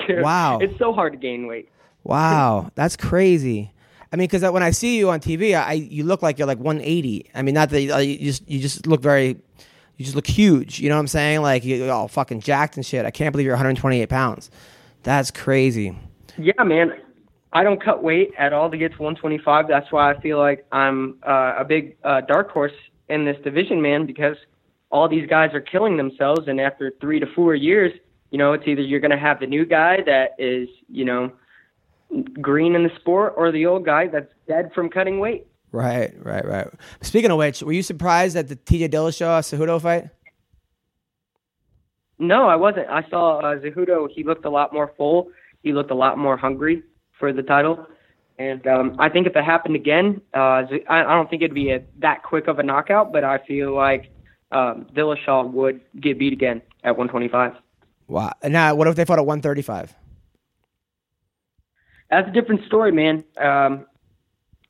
[0.09, 0.57] Wow.
[0.59, 1.69] it's so hard to gain weight.
[2.03, 3.71] Wow, that's crazy.
[4.11, 6.57] I mean, because when I see you on TV, I you look like you're like
[6.57, 7.29] 180.
[7.33, 9.37] I mean, not that uh, you just you just look very,
[9.97, 10.79] you just look huge.
[10.79, 11.41] You know what I'm saying?
[11.41, 13.05] Like you're all fucking jacked and shit.
[13.05, 14.49] I can't believe you're 128 pounds.
[15.03, 15.95] That's crazy.
[16.37, 16.93] Yeah, man.
[17.53, 19.67] I don't cut weight at all to get to 125.
[19.67, 22.71] That's why I feel like I'm uh, a big uh, dark horse
[23.09, 24.37] in this division, man, because
[24.91, 26.47] all these guys are killing themselves.
[26.47, 27.91] And after three to four years,
[28.29, 31.31] you know, it's either you're going to have the new guy that is, you know,
[32.41, 35.47] green in the sport or the old guy that's dead from cutting weight.
[35.71, 36.67] Right, right, right.
[37.01, 40.09] Speaking of which, were you surprised at the TJ Dillashaw Cejudo fight?
[42.19, 42.87] No, I wasn't.
[42.89, 44.07] I saw uh, Cejudo.
[44.13, 45.31] He looked a lot more full.
[45.63, 46.83] He looked a lot more hungry
[47.17, 47.87] for the title.
[48.37, 51.71] And um, I think if it happened again, uh, I, I don't think it'd be
[51.71, 54.11] a, that quick of a knockout, but I feel like
[54.51, 57.53] um, Dillashaw would get beat again at 125.
[58.07, 58.31] Wow.
[58.43, 59.95] Now, what if they fought at 135?
[62.09, 63.23] That's a different story, man.
[63.37, 63.85] Um,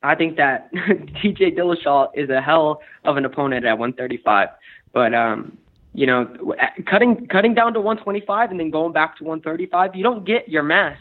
[0.03, 4.49] I think that TJ Dillashaw is a hell of an opponent at 135,
[4.93, 5.57] but um,
[5.93, 6.55] you know,
[6.85, 10.63] cutting cutting down to 125 and then going back to 135, you don't get your
[10.63, 10.97] mass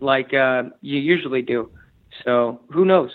[0.00, 1.70] like uh, you usually do.
[2.24, 3.10] So who knows?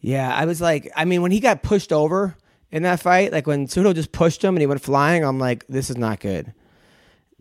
[0.00, 2.36] Yeah, I was like, I mean, when he got pushed over
[2.76, 5.66] in that fight, like when Cejudo just pushed him and he went flying, I'm like,
[5.66, 6.52] this is not good.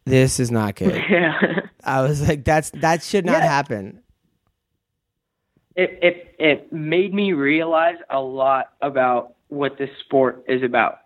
[0.05, 1.01] This is not good.
[1.09, 1.61] Yeah.
[1.83, 3.47] I was like, that's that should not Yeah.
[3.47, 3.99] happen.
[5.75, 10.99] it it it made me realize a lot about what this sport is about.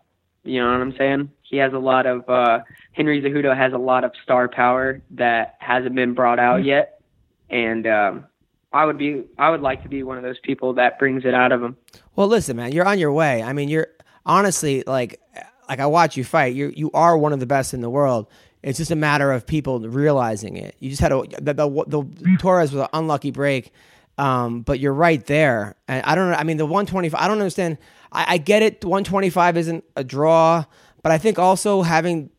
[0.44, 1.32] You know what I'm saying?
[1.42, 2.60] He has a lot of uh
[2.94, 7.02] Henry Cejudo has a lot of star power that hasn't been brought out yet,
[7.50, 8.26] and um
[8.72, 11.34] I would be I would like to be one of those people that brings it
[11.34, 11.76] out of him.
[12.16, 13.42] Well, listen, man, you're on your way.
[13.42, 13.88] I mean, you're
[14.26, 15.20] honestly like,
[15.68, 16.56] like I watch you fight.
[16.56, 18.28] You you are one of the best in the world.
[18.62, 20.76] It's just a matter of people realizing it.
[20.80, 23.72] You just had a the the, the Torres was an unlucky break,
[24.18, 25.76] um, but you're right there.
[25.88, 26.36] And I don't know.
[26.36, 27.20] I mean, the 125.
[27.20, 27.78] I don't understand.
[28.12, 28.84] I, I get it.
[28.84, 30.66] 125 isn't a draw,
[31.04, 32.30] but I think also having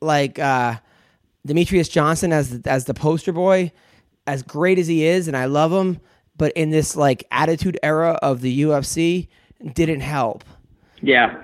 [0.00, 0.76] like uh,
[1.46, 3.70] Demetrious Johnson as as the poster boy,
[4.26, 6.00] as great as he is, and I love him,
[6.36, 9.28] but in this like attitude era of the UFC,
[9.74, 10.44] didn't help.
[11.02, 11.42] Yeah.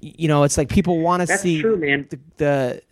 [0.00, 2.82] You know, it's like people want to see true, the the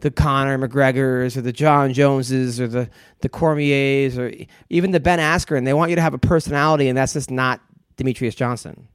[0.00, 4.32] the Conor McGregors or the Jon Joneses or the the Cormiers or
[4.68, 5.64] even the Ben Askren.
[5.64, 7.60] They want you to have a personality, and that's just not
[7.96, 8.88] Demetrious Johnson.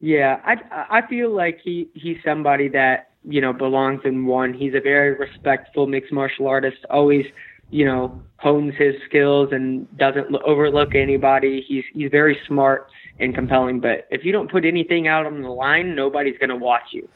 [0.00, 4.52] Yeah, I I feel like he he's somebody that you know belongs in one.
[4.52, 6.78] He's a very respectful mixed martial artist.
[6.90, 7.26] Always,
[7.70, 11.64] you know, hones his skills and doesn't overlook anybody.
[11.66, 12.88] He's he's very smart
[13.18, 13.80] and compelling.
[13.80, 17.08] But if you don't put anything out on the line, nobody's gonna watch you.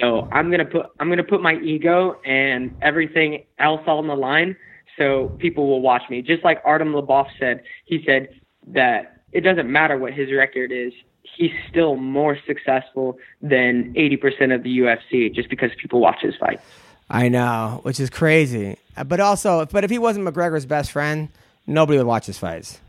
[0.00, 4.56] So I'm gonna put I'm gonna put my ego and everything else on the line,
[4.98, 6.22] so people will watch me.
[6.22, 8.28] Just like Artem Lobov said, he said
[8.68, 10.92] that it doesn't matter what his record is.
[11.22, 16.62] He's still more successful than 80% of the UFC just because people watch his fights.
[17.08, 18.76] I know, which is crazy.
[19.06, 21.28] But also, but if he wasn't McGregor's best friend,
[21.66, 22.80] nobody would watch his fights.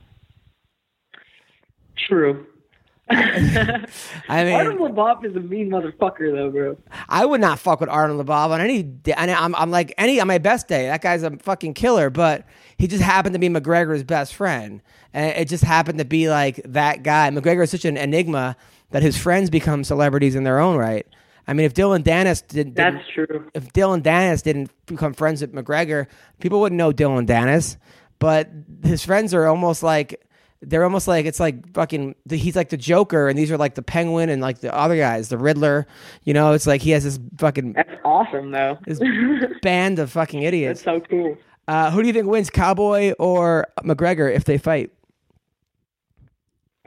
[2.07, 2.45] True.
[4.29, 6.77] I mean, Artem Lobov is a mean motherfucker, though, bro.
[7.09, 9.13] I would not fuck with Artem Lobov on any day.
[9.17, 10.87] And I'm, I'm like any on my best day.
[10.87, 12.09] That guy's a fucking killer.
[12.09, 12.45] But
[12.77, 14.81] he just happened to be McGregor's best friend,
[15.13, 17.29] and it just happened to be like that guy.
[17.29, 18.55] McGregor is such an enigma
[18.91, 21.05] that his friends become celebrities in their own right.
[21.47, 23.49] I mean, if Dillon Danis didn't, didn't That's true.
[23.53, 26.07] if Dillon Danis didn't become friends with McGregor,
[26.39, 27.77] people wouldn't know Dillon Danis.
[28.19, 28.49] But
[28.83, 30.23] his friends are almost like
[30.61, 32.15] they're almost like it's like fucking.
[32.29, 35.29] He's like the Joker, and these are like the Penguin and like the other guys,
[35.29, 35.87] the Riddler.
[36.23, 38.77] You know, it's like he has this fucking That's awesome, though.
[38.85, 38.99] this
[39.61, 40.83] band of fucking idiots.
[40.83, 41.37] That's so cool.
[41.67, 44.91] Uh, who do you think wins, Cowboy or McGregor, if they fight?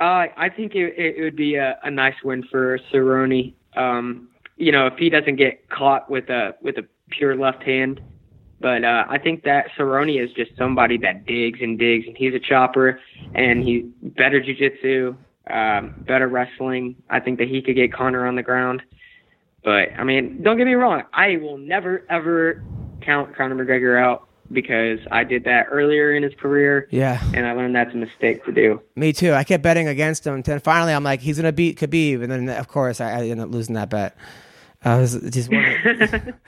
[0.00, 3.54] Uh, I think it, it would be a, a nice win for Cerrone.
[3.76, 8.00] Um, you know, if he doesn't get caught with a with a pure left hand,
[8.64, 12.32] but uh, I think that Cerrone is just somebody that digs and digs, and he's
[12.32, 12.98] a chopper,
[13.34, 15.14] and he's better jujitsu,
[15.50, 16.96] um, better wrestling.
[17.10, 18.80] I think that he could get Conor on the ground.
[19.62, 22.64] But I mean, don't get me wrong, I will never ever
[23.02, 27.52] count Conor McGregor out because I did that earlier in his career, Yeah, and I
[27.52, 28.80] learned that's a mistake to do.
[28.96, 29.34] me too.
[29.34, 30.40] I kept betting against him.
[30.40, 33.40] Then finally, I'm like, he's gonna beat Khabib, and then of course I, I ended
[33.40, 34.16] up losing that bet.
[34.82, 35.50] I was just.
[35.52, 36.32] wondering.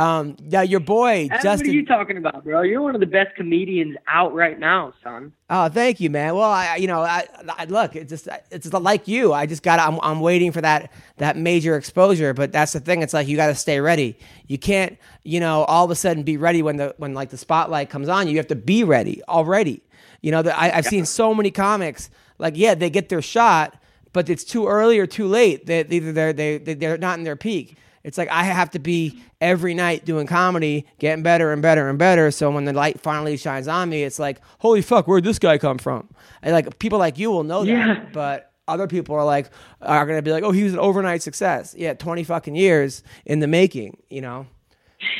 [0.00, 1.66] Um, yeah, your boy Adam, Justin.
[1.66, 2.62] what are you talking about, bro?
[2.62, 5.30] You're one of the best comedians out right now, son.
[5.50, 6.34] Oh, thank you, man.
[6.34, 9.34] Well, I, you know, I, I look, it's just, it's like you.
[9.34, 12.32] I just got, I'm, I'm waiting for that, that major exposure.
[12.32, 13.02] But that's the thing.
[13.02, 14.18] It's like you got to stay ready.
[14.46, 17.36] You can't, you know, all of a sudden be ready when the, when like the
[17.36, 18.32] spotlight comes on you.
[18.32, 19.82] You have to be ready already.
[20.22, 23.76] You know, the, I, I've seen so many comics like, yeah, they get their shot,
[24.14, 25.66] but it's too early or too late.
[25.66, 27.76] They, either they're, they, they're not in their peak.
[28.02, 31.98] It's like I have to be every night doing comedy, getting better and better and
[31.98, 32.30] better.
[32.30, 35.58] So when the light finally shines on me, it's like, holy fuck, where'd this guy
[35.58, 36.08] come from?
[36.42, 38.04] And like people like you will know that, Yeah.
[38.12, 39.50] but other people are like
[39.82, 41.74] are gonna be like, oh, he was an overnight success.
[41.76, 44.46] Yeah, twenty fucking years in the making, you know.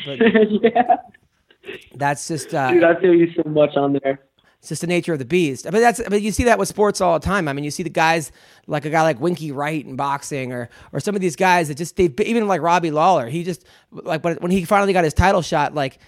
[0.07, 0.19] But
[0.63, 0.97] yeah,
[1.95, 4.21] that's just uh, dude, I feel you so much on there.
[4.61, 5.65] It's just the nature of the beast.
[5.65, 7.49] But that's but you see that with sports all the time.
[7.49, 8.31] I mean, you see the guys
[8.67, 11.77] like a guy like Winky Wright in boxing, or or some of these guys that
[11.77, 13.29] just they even like Robbie Lawler.
[13.29, 15.99] He just like when when he finally got his title shot, like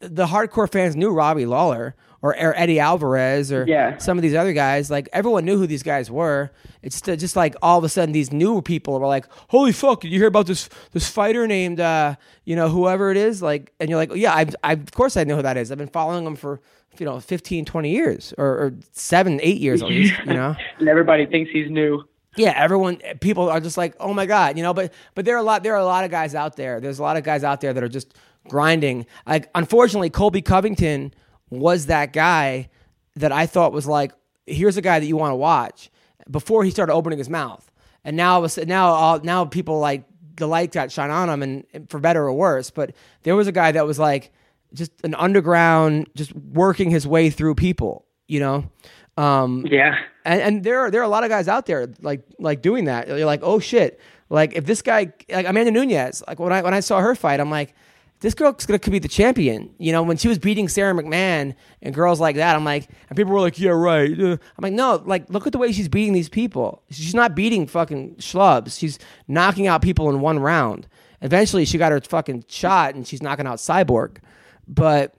[0.00, 3.96] the hardcore fans knew Robbie Lawler or, or Eddie Alvarez or Yeah.
[3.98, 4.90] some of these other guys.
[4.90, 6.50] Like everyone knew who these guys were.
[6.82, 10.00] It's just, like all of a sudden these new people were like, "Holy fuck!
[10.00, 13.72] Did you hear about this this fighter named uh, you know whoever it is?" Like,
[13.80, 15.70] and you're like, "Yeah, I, I of course I know who that is.
[15.72, 16.60] I've been following him for."
[16.98, 20.56] You know, 15, 20 years or, or seven, eight years at least, you know?
[20.80, 22.02] And everybody thinks he's new.
[22.36, 25.38] yeah everyone people are just like oh my god you know but but there are
[25.38, 27.44] a lot there are a lot of guys out there there's a lot of guys
[27.44, 28.14] out there that are just
[28.48, 31.12] grinding like unfortunately colby covington
[31.50, 32.68] was that guy
[33.16, 34.12] that i thought was like
[34.46, 35.90] here's a guy that you want to watch
[36.30, 37.70] before he started opening his mouth
[38.04, 40.04] and now now all, now people like
[40.36, 42.94] the light got shine on him and, and for better or worse but
[43.24, 44.30] there was a guy that was like
[44.74, 48.70] just an underground just working his way through people you know
[49.16, 49.98] um, Yeah.
[50.24, 52.84] and, and there are there are a lot of guys out there like like doing
[52.84, 53.08] that.
[53.08, 53.98] You're like, oh shit!
[54.30, 57.40] Like if this guy, like Amanda Nunes, like when I when I saw her fight,
[57.40, 57.74] I'm like,
[58.20, 59.70] this girl's gonna could be the champion.
[59.78, 63.16] You know, when she was beating Sara McMann and girls like that, I'm like, and
[63.16, 64.10] people were like, yeah, right.
[64.18, 66.82] Uh, I'm like, no, like look at the way she's beating these people.
[66.90, 68.78] She's not beating fucking schlubs.
[68.78, 68.98] She's
[69.28, 70.88] knocking out people in one round.
[71.22, 74.18] Eventually, she got her fucking shot, and she's knocking out Cyborg.
[74.66, 75.14] But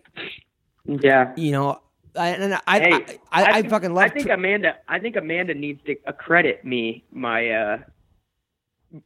[0.85, 1.33] Yeah.
[1.35, 1.79] you know,
[2.15, 4.05] I, and I, Hey, I, I, I, think- fucking love.
[4.05, 4.75] I think Amanda.
[4.87, 7.77] I think Amanda needs to accredit me my uh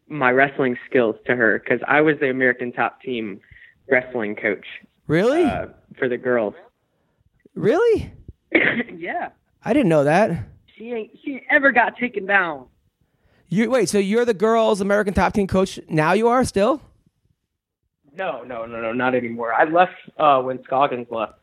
[0.07, 3.41] my wrestling skills to her because I was the American Top Team
[3.89, 4.65] wrestling coach
[5.07, 5.67] really, uh,
[5.97, 6.53] for the girls.
[7.55, 8.11] really.
[8.97, 9.29] yeah.
[9.63, 10.49] I didn't know that.
[10.77, 11.11] She ain't.
[11.23, 12.67] She ever got taken down.
[13.47, 16.13] You wait, so you're the girls' American top team coach now?
[16.13, 16.81] You are still?
[18.15, 19.53] No, no, no, no, not anymore.
[19.53, 21.33] I left uh, when Scoggins left.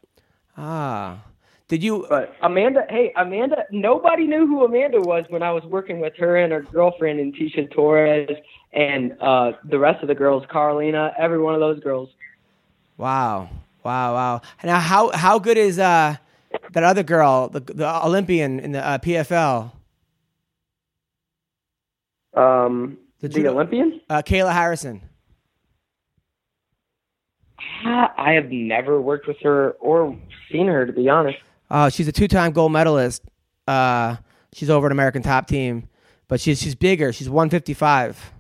[0.57, 1.22] Ah,
[1.68, 2.07] did you?
[2.09, 6.36] But Amanda, hey, Amanda, nobody knew who Amanda was when I was working with her
[6.36, 8.28] and her girlfriend and Tecia Torres
[8.72, 12.09] and uh, the rest of the girls, Carlina, every one of those girls.
[13.05, 13.48] Wow,
[13.82, 14.40] wow, wow.
[14.62, 16.16] Now, how how good is uh
[16.72, 19.72] that other girl, the the Olympian in the uh, PFL,
[22.36, 24.03] Um, The the, Olympian?
[24.11, 25.01] uh, Kayla Harrison?
[27.86, 30.14] I have never worked with her or
[30.53, 31.38] seen her, to be honest.
[31.70, 33.22] Oh, she's a two-time gold medalist.
[33.66, 34.16] Uh,
[34.53, 35.88] she's over at American Top Team,
[36.28, 37.14] but she's she's bigger.
[37.14, 38.32] She's 155.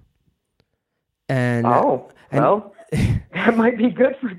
[1.30, 4.30] And Oh, and- well, that might be good for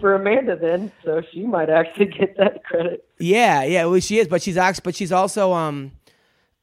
[0.00, 0.90] for Amanda then.
[1.04, 3.04] So she might actually get that credit.
[3.18, 5.92] Yeah, yeah, well, she is, but she's actually, but she's also um,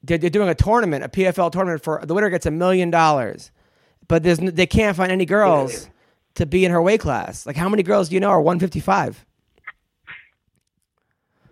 [0.03, 3.51] they're, they're doing a tournament, a PFL tournament for the winner gets a million dollars,
[4.07, 5.89] but there's they can't find any girls
[6.35, 7.45] to be in her weight class.
[7.45, 9.25] Like, how many girls do you know are 155?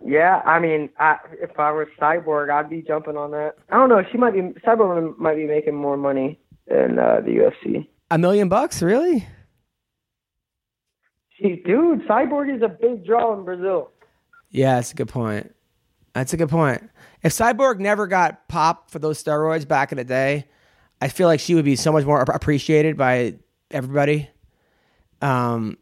[0.04, 3.56] Yeah, I mean, I, if I were Cyborg, I'd be jumping on that.
[3.70, 4.02] I don't know.
[4.12, 7.88] She might be Cyborg might be making more money than uh, the UFC.
[8.10, 9.26] A million bucks, really?
[11.40, 13.90] Dude, Cyborg is a big draw in Brazil.
[14.50, 15.54] Yeah, that's a good point.
[16.14, 16.88] That's a good point.
[17.22, 20.46] If Cyborg never got popped for those steroids back in the day,
[21.00, 23.34] I feel like she would be so much more appreciated by
[23.70, 24.30] everybody.
[25.20, 25.78] Um,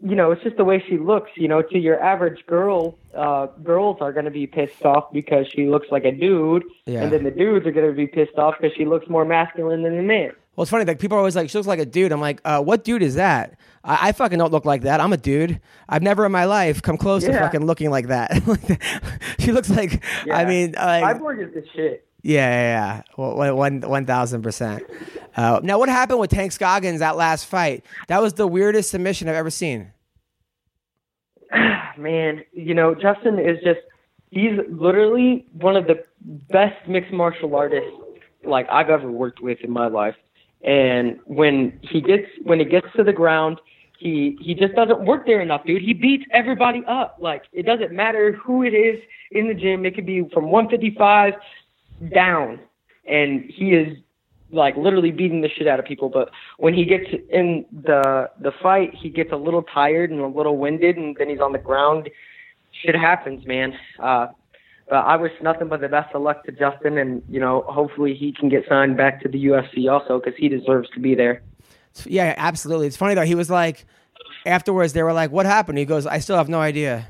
[0.00, 1.32] You know, it's just the way she looks.
[1.34, 5.48] You know, to your average girl, uh, girls are going to be pissed off because
[5.52, 7.02] she looks like a dude, Yeah.
[7.02, 9.82] and then the dudes are going to be pissed off because she looks more masculine
[9.82, 10.30] than a man.
[10.54, 10.84] Well, it's funny.
[10.84, 13.02] Like people are always like, "She looks like a dude." I'm like, uh, "What dude
[13.02, 15.00] is that?" I, I fucking don't look like that.
[15.00, 15.60] I'm a dude.
[15.88, 18.32] I've never in my life come close to fucking looking like that.
[19.38, 20.02] she looks like.
[20.24, 20.44] I Yeah.
[20.48, 22.06] mean, like, Cyborg is the shit.
[22.22, 22.62] yeah, yeah,
[22.96, 23.02] yeah.
[23.16, 24.82] Well, one one thousand percent.
[25.36, 27.84] Uh, now, what happened with Tank Scoggins that last fight?
[28.08, 29.92] That was the weirdest submission I've ever seen.
[31.96, 33.80] man, you know, Justin is just
[34.30, 36.04] he's literally one of the
[36.50, 37.90] best mixed martial artists
[38.44, 40.14] like I've ever worked with in my life.
[40.62, 43.60] And when he gets when he gets to the ground,
[43.98, 45.82] he he just doesn't work there enough, dude.
[45.82, 47.16] He beats everybody up.
[47.20, 49.00] Like it doesn't matter who it is
[49.30, 49.84] in the gym.
[49.86, 51.34] It could be from 155
[52.12, 52.60] down,
[53.06, 53.96] and he is
[54.50, 56.08] like literally beating the shit out of people.
[56.08, 60.26] But when he gets in the the fight, he gets a little tired and a
[60.26, 62.08] little winded, and then he's on the ground.
[62.82, 63.74] Shit happens, man.
[63.98, 64.28] Uh,
[64.88, 68.14] but I wish nothing but the best of luck to Justin, and you know, hopefully
[68.14, 71.42] he can get signed back to the UFC also because he deserves to be there.
[72.04, 72.86] Yeah, absolutely.
[72.86, 73.24] It's funny though.
[73.24, 73.84] He was like,
[74.46, 77.06] afterwards, they were like, "What happened?" He goes, "I still have no idea."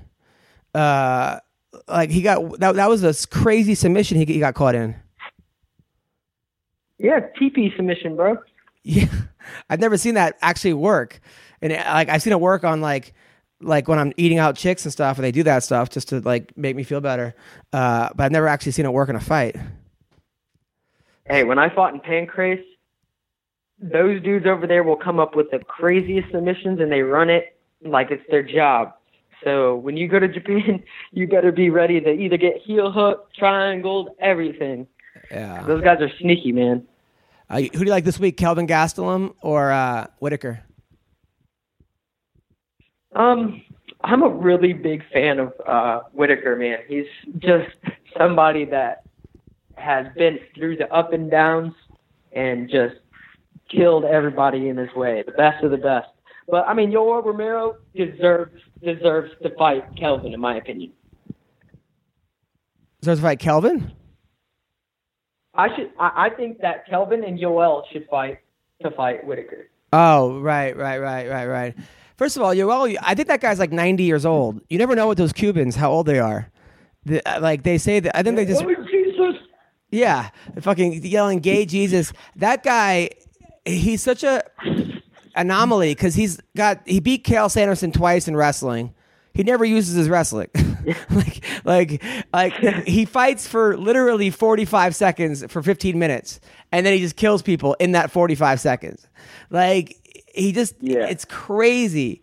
[0.74, 1.39] Uh,
[1.87, 2.74] like he got that.
[2.76, 4.97] That was a crazy submission he, he got caught in.
[6.99, 8.39] Yeah, TP submission, bro.
[8.85, 9.09] Yeah,
[9.68, 11.20] I've never seen that actually work,
[11.61, 13.12] and like I've seen it work on like
[13.61, 16.21] like when I'm eating out chicks and stuff, and they do that stuff just to
[16.21, 17.35] like make me feel better.
[17.73, 19.57] Uh, but I've never actually seen it work in a fight.
[21.27, 22.65] Hey, when I fought in Pancrase,
[23.81, 27.57] those dudes over there will come up with the craziest submissions, and they run it
[27.85, 28.95] like it's their job.
[29.45, 30.83] So when you go to Japan,
[31.13, 34.87] you better be ready to either get heel hook, triangled, everything.
[35.31, 36.87] Yeah, those guys are sneaky, man.
[37.51, 40.61] Uh, who do you like this week, Kelvin Gastelum or uh, Whitaker?
[43.15, 43.63] Um,
[44.03, 46.79] I'm a really big fan of uh, Whitaker, man.
[46.87, 47.07] He's
[47.39, 47.75] just
[48.17, 49.03] somebody that
[49.77, 51.75] has been through the up and downs
[52.33, 52.97] and just
[53.71, 56.09] killed everybody in his way, the best of the best.
[56.49, 60.93] But I mean, Yoel Romero deserves deserves to fight Kelvin, in my opinion.
[63.01, 63.93] Deserves to fight Kelvin.
[65.55, 65.91] I should.
[65.99, 68.39] I, I think that Kelvin and Yoel should fight
[68.83, 69.69] to fight Whitaker.
[69.93, 71.77] Oh, right, right, right, right, right.
[72.19, 74.61] First of all, Yoel, I think that guy's like 90 years old.
[74.69, 76.51] You never know what those Cubans, how old they are.
[77.05, 78.62] The, uh, like they say that, I think they just.
[78.62, 79.37] Jesus.
[79.91, 80.29] Yeah,
[80.61, 83.11] fucking yelling "Gay Jesus." That guy,
[83.64, 84.43] he's such a
[85.35, 88.93] anomaly because he's got he beat Cael Sanderson twice in wrestling.
[89.33, 90.51] He never uses his wrestling.
[91.11, 92.03] like like
[92.35, 92.53] like
[92.87, 96.41] he fights for literally 45 seconds for 15 minutes
[96.73, 99.07] and then he just kills people in that 45 seconds.
[99.51, 99.97] Like
[100.39, 101.07] he just Yeah.
[101.07, 102.22] it's crazy.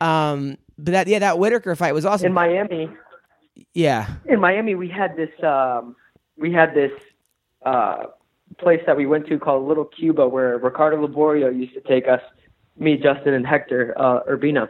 [0.00, 2.26] Um but that yeah that Whitaker fight was awesome.
[2.26, 2.90] In Miami,
[3.74, 4.08] yeah.
[4.26, 5.96] in Miami, we had this um,
[6.36, 6.92] we had this
[7.64, 8.04] uh,
[8.58, 12.20] place that we went to called Little Cuba, where Ricardo Liborio used to take us,
[12.76, 14.68] me, Justin, and Hector uh, Urbina,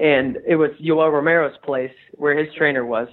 [0.00, 3.08] and it was Yoel Romero's place where his trainer was.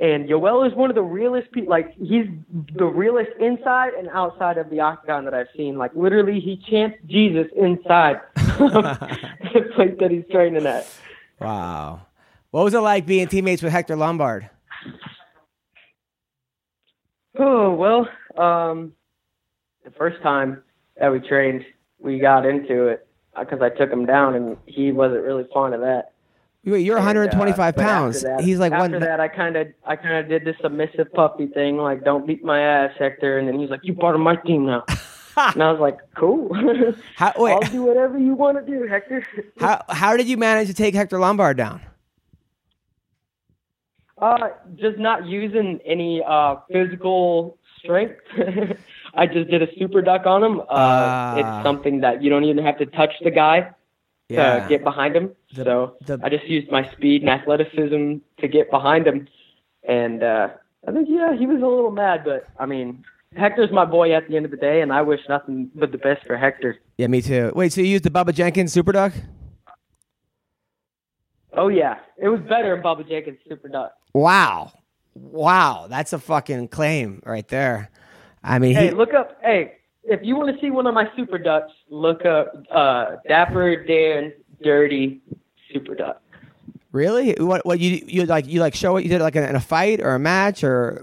[0.00, 1.70] And Yoel is one of the realest people.
[1.70, 2.26] Like he's
[2.74, 5.76] the realest inside and outside of the octagon that I've seen.
[5.76, 8.20] Like literally, he chants Jesus inside
[9.54, 10.86] the place that he's training at.
[11.40, 12.02] Wow.
[12.50, 14.48] What was it like being teammates with Hector Lombard?
[17.38, 18.92] Oh well, um,
[19.84, 20.62] the first time
[20.98, 21.64] that we trained,
[21.98, 23.06] we got into it
[23.38, 26.12] because I took him down, and he wasn't really fond of that.
[26.64, 28.22] Wait, you're And, uh, 125 after pounds.
[28.22, 29.00] that- He's like after one.
[29.00, 32.44] that, I kind of, I kind of did the submissive puppy thing, like "Don't beat
[32.44, 34.84] my ass, Hector," and then he's like, "You part of my team now,"
[35.54, 36.54] and I was like, "Cool,
[37.16, 39.24] How, wait, I'll do whatever you want to do, Hector."
[39.60, 41.80] how how did you manage to take Hector Lombard down?
[44.18, 48.16] Uh, just not using any uh, physical strength.
[49.14, 50.60] I just did a super duck on him.
[50.60, 51.36] Uh, Ah.
[51.38, 53.70] it's something that you don't even have to touch the guy
[54.28, 55.30] to get behind him.
[55.56, 59.26] The- so the- I just used my speed and athleticism to get behind him.
[59.88, 60.48] And uh,
[60.86, 63.02] I think, yeah, he was a little mad, but I mean,
[63.36, 65.98] Hector's my boy at the end of the day, and I wish nothing but the
[65.98, 66.76] best for Hector.
[66.98, 67.52] Yeah, me too.
[67.54, 69.12] Wait, so you used the Bubba Jenkins Super Duck?
[71.52, 71.98] Oh, yeah.
[72.18, 73.92] It was better in Bubba Jenkins' super duck.
[74.14, 74.72] Wow,
[75.14, 77.90] wow, that's a fucking claim right there.
[78.42, 79.38] I mean, Hey, he, look up.
[79.42, 79.74] Hey,
[80.04, 84.32] if you want to see one of my super ducks, look up uh, Dapper Dan
[84.62, 85.20] Dirty
[85.72, 86.22] Super Duck.
[86.92, 87.34] really?
[87.34, 89.02] What what you you like you like show it?
[89.02, 91.02] You did it like in, a fight or a match or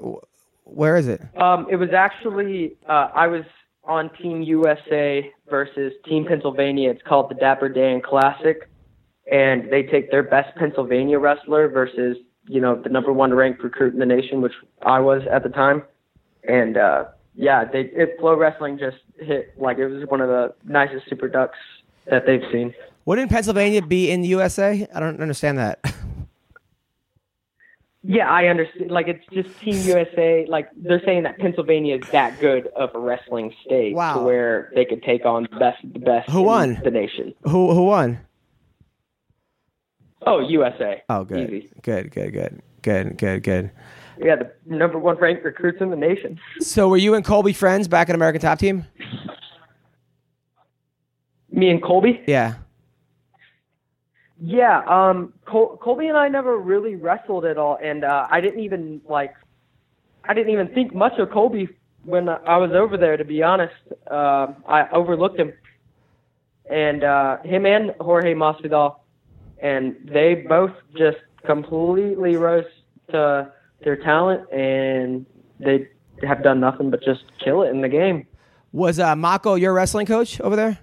[0.69, 1.21] where is it?
[1.37, 3.43] Um, it was actually uh, I was
[3.83, 6.91] on Team USA versus Team Pennsylvania.
[6.91, 8.69] It's called the Dapper Dan Classic,
[9.31, 13.93] and they take their best Pennsylvania wrestler versus you know the number one ranked recruit
[13.93, 15.83] in the nation, which I was at the time.
[16.47, 17.05] And uh,
[17.35, 21.27] yeah, they it, Flow Wrestling just hit like it was one of the nicest super
[21.27, 21.57] ducks
[22.09, 22.73] that they've seen.
[23.05, 24.85] Wouldn't Pennsylvania be in the USA?
[24.93, 25.79] I don't understand that.
[28.09, 28.89] Yeah, I understand.
[28.89, 30.45] Like it's just Team USA.
[30.47, 34.15] Like they're saying that Pennsylvania is that good of a wrestling state Wow.
[34.15, 36.81] to where they could take on the best the best Who in won?
[36.85, 37.33] the nation.
[37.43, 38.19] who who won?
[40.25, 41.03] Oh, USA.
[41.09, 41.69] Oh, good, Easy.
[41.83, 43.71] good, good, good, good, good, good.
[44.19, 46.39] Yeah, the number one ranked recruits in the nation.
[46.59, 48.85] So were you and Colby friends back at American Top Team?
[51.51, 52.21] Me and Colby.
[52.27, 52.55] Yeah.
[54.39, 58.59] Yeah, um, Col- Colby and I never really wrestled at all, and uh, I didn't
[58.59, 59.33] even like,
[60.25, 61.69] I didn't even think much of Colby
[62.05, 63.17] when I was over there.
[63.17, 63.73] To be honest,
[64.11, 65.53] uh, I overlooked him,
[66.69, 68.97] and uh, him and Jorge Masvidal,
[69.59, 72.65] and they both just completely rose
[73.11, 73.51] to
[73.83, 75.25] their talent, and
[75.59, 75.87] they
[76.21, 78.27] have done nothing but just kill it in the game.
[78.71, 80.77] Was uh, Mocco your wrestling coach over there?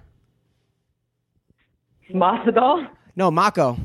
[2.13, 2.89] Masvidal?
[3.15, 3.79] No, Mocco.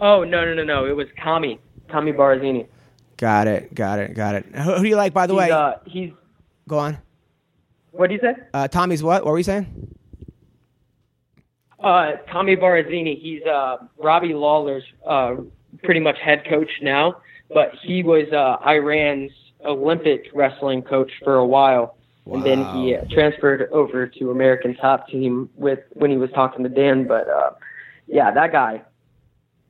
[0.00, 0.86] Oh no no no no!
[0.86, 1.58] It was Tommy
[1.90, 2.66] Tommy Barazini.
[3.18, 3.74] Got it.
[3.74, 4.14] Got it.
[4.14, 4.46] Got it.
[4.54, 5.50] Who, who do you like, by the He's, way?
[5.50, 6.10] uh, he's
[6.66, 6.96] Go on.
[7.90, 8.34] what do you say?
[8.54, 9.24] Uh, Tommy's what?
[9.24, 9.94] What were you saying?
[11.78, 13.20] Uh, Tommy Barazini.
[13.20, 15.36] He's uh, Robbie Lawler's uh,
[15.82, 17.16] pretty much head coach now,
[17.52, 19.32] but he was uh, Iran's
[19.66, 21.96] Olympic wrestling coach for a while,
[22.26, 26.62] and then he uh, transferred over to American Top Team with when he was talking
[26.62, 27.06] to Dan.
[27.06, 27.50] But uh,
[28.06, 28.82] yeah, that guy,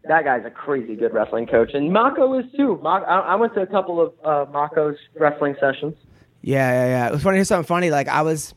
[0.04, 2.80] that guy's a crazy good wrestling coach, and Mocco is too.
[2.84, 5.94] I, I went to a couple of uh, Mocco's wrestling sessions.
[6.42, 7.08] Yeah, yeah, yeah.
[7.08, 7.36] It was funny.
[7.36, 7.90] Here's something funny.
[7.90, 8.54] Like I was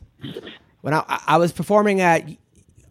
[0.80, 2.28] when I I was performing at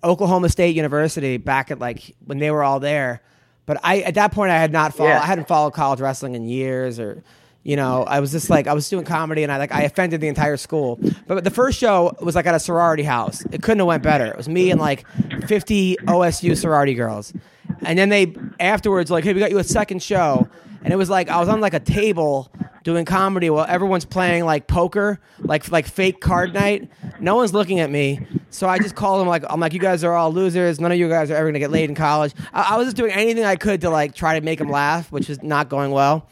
[0.04, 3.22] Oklahoma State University back at like when they were all there,
[3.66, 5.10] but I at that point I had not followed.
[5.10, 5.22] Yeah.
[5.22, 7.24] I hadn't followed college wrestling in years, or
[7.64, 10.22] you know, I was just like I was doing comedy and I like I offended
[10.22, 11.00] the entire school.
[11.28, 13.42] But the first show was like at a sorority house.
[13.52, 14.26] It couldn't have went better.
[14.26, 15.06] It was me and like
[15.48, 17.34] 50 OSU sorority girls,
[17.82, 20.48] and then they afterwards like, hey, we got you a second show,
[20.84, 22.52] and it was like I was on like a table
[22.84, 26.90] doing comedy while everyone's playing like poker, like like fake card night.
[27.22, 30.04] No one's looking at me, so I just called them like I'm like you guys
[30.04, 30.82] are all losers.
[30.82, 32.34] None of you guys are ever gonna get laid in college.
[32.52, 35.10] I, I was just doing anything I could to like try to make them laugh,
[35.14, 36.28] which is not going well.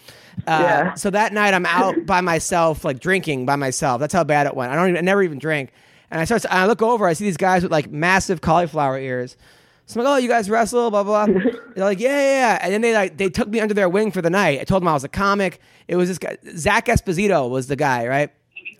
[0.47, 0.93] Uh, Yeah.
[0.95, 3.99] So that night I'm out by myself, like drinking by myself.
[3.99, 4.71] That's how bad it went.
[4.71, 5.71] I don't even, I never even drink.
[6.09, 9.37] And I start, I look over, I see these guys with like massive cauliflower ears.
[9.85, 11.25] So I'm like, oh, you guys wrestle, blah blah.
[11.25, 11.41] blah.
[11.75, 12.23] They're like, yeah, yeah,
[12.53, 12.59] yeah.
[12.61, 14.59] And then they like they took me under their wing for the night.
[14.59, 15.59] I told them I was a comic.
[15.87, 18.29] It was this guy, Zach Esposito was the guy, right?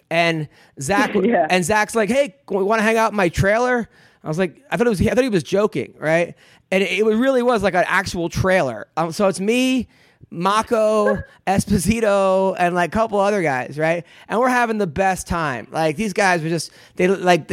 [0.10, 0.48] And
[0.82, 1.48] Zach Yeah.
[1.50, 3.90] and Zach's like, hey, want to hang out in my trailer?
[4.24, 6.36] I was like, I thought it was, I thought he was joking, right?
[6.70, 8.88] And it, it really was like an actual trailer.
[8.96, 9.88] Um, so it's me,
[10.32, 14.06] Mocco, Esposito, and like a couple other guys, right?
[14.28, 15.68] And we're having the best time.
[15.72, 17.48] Like these guys were just they like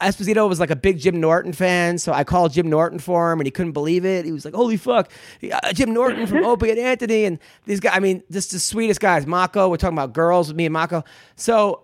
[0.00, 3.40] Esposito was like a big Jim Norton fan, so I called Jim Norton for him,
[3.40, 4.24] and he couldn't believe it.
[4.24, 5.10] He was like, "Holy fuck,
[5.52, 9.00] uh, Jim Norton from Opie and Anthony!" And these guys, I mean, just the sweetest
[9.00, 9.26] guys.
[9.26, 11.04] Mocco, we're talking about girls with me and Mocco.
[11.36, 11.82] So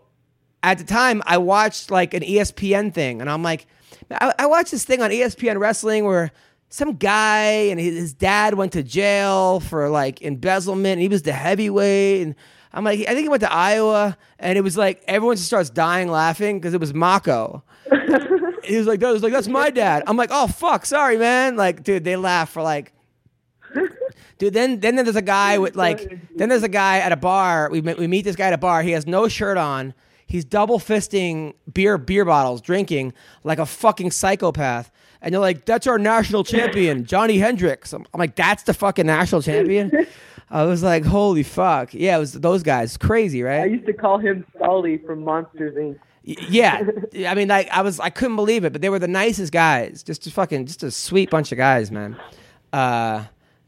[0.62, 3.66] at the time I watched like an ESPN thing, and I'm like,
[4.10, 6.32] I, I watched this thing on ESPN wrestling where
[6.70, 10.92] some guy and his, his dad went to jail for like embezzlement.
[10.92, 12.34] And he was the heavyweight, and
[12.72, 15.68] I'm like, I think he went to Iowa, and it was like everyone just starts
[15.68, 17.62] dying laughing because it was Mocco.
[18.64, 20.04] he was like, that was like that's my dad.
[20.06, 21.56] I'm like, oh fuck, sorry man.
[21.56, 22.94] Like, dude, they laugh for like.
[24.38, 27.68] Dude, then then there's a guy with like then there's a guy at a bar.
[27.70, 28.82] We meet, we meet this guy at a bar.
[28.82, 29.92] He has no shirt on.
[30.26, 33.12] He's double fisting beer beer bottles, drinking
[33.44, 34.90] like a fucking psychopath.
[35.22, 39.06] And they're like, "That's our national champion, Johny Hendricks." I'm, I'm like, "That's the fucking
[39.06, 40.06] national champion."
[40.50, 42.96] I was like, "Holy fuck!" Yeah, it was those guys.
[42.96, 43.62] Crazy, right?
[43.62, 45.98] I used to call him Sully from Monsters Inc.
[46.22, 46.82] Yeah,
[47.26, 50.02] I mean, like I was, I couldn't believe it, but they were the nicest guys.
[50.02, 52.16] Just, just fucking, just a sweet bunch of guys, man.
[52.72, 53.24] Uh,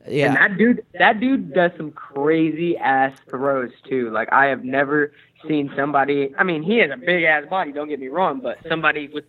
[0.08, 0.26] yeah.
[0.26, 4.10] And that dude, that dude does some crazy ass throws too.
[4.10, 5.12] Like I have never
[5.46, 6.34] seen somebody.
[6.36, 7.72] I mean, he has a big ass body.
[7.72, 9.24] Don't get me wrong, but somebody with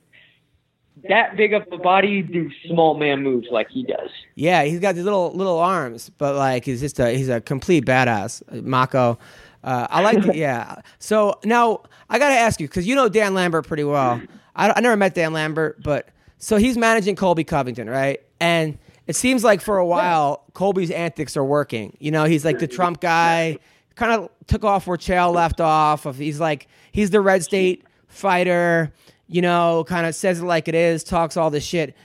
[1.09, 4.09] that big of a body do small man moves like he does.
[4.35, 7.85] Yeah, he's got these little little arms, but like he's just a he's a complete
[7.85, 8.43] badass.
[8.63, 9.17] Mocco.
[9.63, 10.81] Uh, I like the, yeah.
[10.99, 14.21] So now I got to ask you because you know Dan Lambert pretty well.
[14.55, 18.21] I, I never met Dan Lambert, but so he's managing Colby Covington, right?
[18.39, 18.77] And
[19.07, 21.95] it seems like for a while Colby's antics are working.
[21.99, 23.57] You know, he's like the Trump guy.
[23.95, 26.05] Kind of took off where Chael left off.
[26.05, 28.91] Of he's like he's the red state fighter.
[29.33, 31.95] You know, kind of says it like it is, talks all this shit.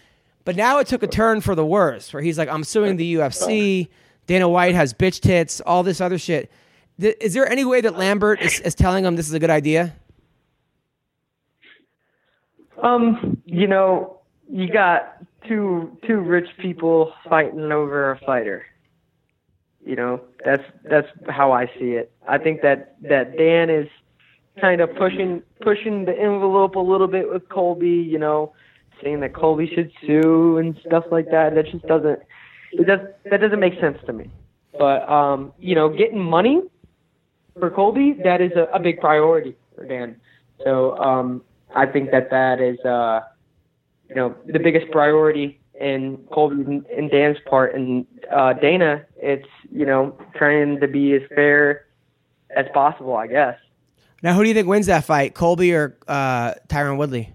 [0.46, 3.16] But now it took a turn for the worse, where he's like, I'm suing the
[3.16, 3.88] UFC.
[4.26, 6.50] Dana White has bitch tits, all this other shit.
[6.98, 9.94] Is there any way that Lambert is, is telling him this is a good idea?
[12.82, 14.20] Um, you know,
[14.50, 18.64] you got two two rich people fighting over a fighter.
[19.84, 22.10] You know, that's that's how I see it.
[22.26, 23.88] I think that that Dan is
[24.61, 27.88] kind of pushing pushing the envelope a little bit with Colby.
[27.88, 28.52] You know,
[29.02, 31.54] saying that Colby should sue and stuff like that.
[31.54, 32.20] That just doesn't
[32.72, 33.00] it does
[33.30, 34.30] that doesn't make sense to me.
[34.78, 36.62] But um, you know, getting money
[37.59, 40.16] for Colby that is a, a big priority for Dan.
[40.64, 41.42] So um,
[41.74, 43.20] I think that that is uh,
[44.09, 49.86] you know the biggest priority in Colby and Dan's part, and uh, Dana, it's you
[49.86, 51.86] know trying to be as fair
[52.56, 53.56] as possible, I guess.
[54.22, 57.32] Now, who do you think wins that fight, Colby or uh, Tyron Woodley?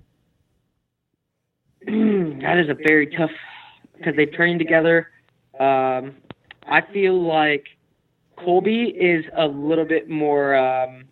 [1.86, 3.32] that is a very tough
[3.98, 5.10] because they trained together.
[5.60, 6.16] Um,
[6.68, 7.68] I feel like
[8.38, 11.06] Colby is a little bit more um,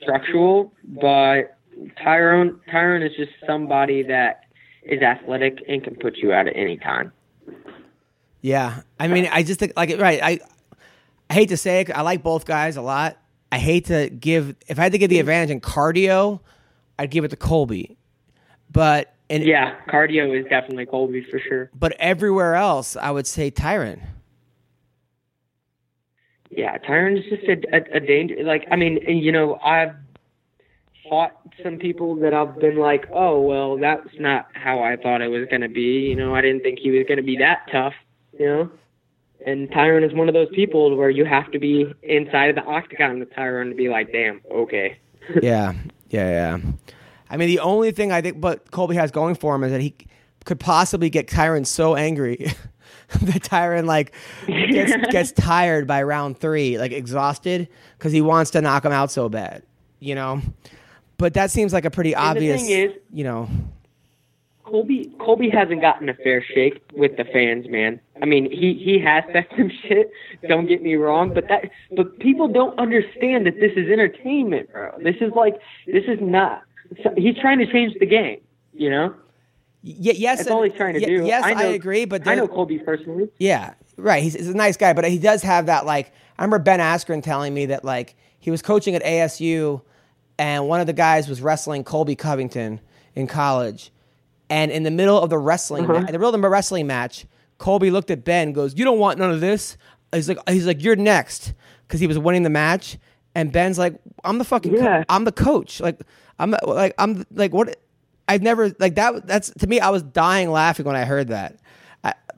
[0.00, 1.58] structural, but
[2.04, 4.42] Tyron Tyron is just somebody that
[4.82, 7.12] is athletic and can put you out at any time.
[8.40, 10.20] Yeah, I mean, I just think like right.
[10.22, 10.40] I
[11.28, 11.90] I hate to say it.
[11.90, 13.18] I like both guys a lot.
[13.52, 16.40] I hate to give if I had to give the advantage in cardio,
[16.98, 17.96] I'd give it to Colby.
[18.70, 21.70] But and Yeah, cardio is definitely Colby for sure.
[21.74, 24.00] but everywhere else, I would say Tyron.
[26.50, 28.36] Yeah, Tyron's just a, a, a danger.
[28.44, 29.94] Like, I mean, you know, I've
[31.08, 31.32] fought
[31.62, 35.46] some people that I've been like, oh, well, that's not how I thought it was
[35.50, 36.06] going to be.
[36.08, 37.94] You know, I didn't think he was going to be that tough,
[38.38, 38.70] you know?
[39.46, 42.64] And Tyron is one of those people where you have to be inside of the
[42.64, 44.98] octagon with Tyron to be like, damn, okay.
[45.42, 45.72] yeah,
[46.10, 46.28] yeah,
[46.58, 46.58] yeah.
[47.30, 49.80] I mean, the only thing I think, but Colby has going for him is that
[49.80, 49.94] he
[50.44, 52.52] could possibly get Tyron so angry
[53.22, 54.12] that Tyrone like
[54.46, 57.68] gets, gets tired by round three, like exhausted,
[57.98, 59.62] because he wants to knock him out so bad,
[60.00, 60.42] you know.
[61.18, 63.48] But that seems like a pretty obvious, thing is- you know.
[64.66, 68.00] Colby Colby hasn't gotten a fair shake with the fans, man.
[68.20, 70.10] I mean, he he has said some shit.
[70.48, 74.92] Don't get me wrong, but that but people don't understand that this is entertainment, bro.
[75.02, 75.54] This is like
[75.86, 76.62] this is not.
[77.16, 78.40] He's trying to change the game,
[78.72, 79.14] you know.
[79.82, 81.26] Y- yes, That's all he's trying to y- do.
[81.26, 83.28] Yes, I, I agree, but I know Colby personally.
[83.38, 84.22] Yeah, right.
[84.22, 86.12] He's, he's a nice guy, but he does have that like.
[86.38, 89.80] I remember Ben Askren telling me that like he was coaching at ASU,
[90.38, 92.80] and one of the guys was wrestling Colby Covington
[93.14, 93.90] in college,
[94.48, 95.92] and in the middle of the wrestling, uh-huh.
[95.92, 97.26] ma- in the middle of the wrestling match,
[97.58, 99.76] Colby looked at Ben, and goes, "You don't want none of this."
[100.12, 101.52] He's like, he's like, "You're next,"
[101.86, 102.98] because he was winning the match,
[103.34, 103.94] and Ben's like,
[104.24, 105.80] "I'm the fucking, co- I'm the coach.
[105.80, 106.00] Like,
[106.38, 107.76] I'm like, I'm like, what?
[108.28, 109.26] I've never like that.
[109.26, 111.56] That's to me, I was dying laughing when I heard that."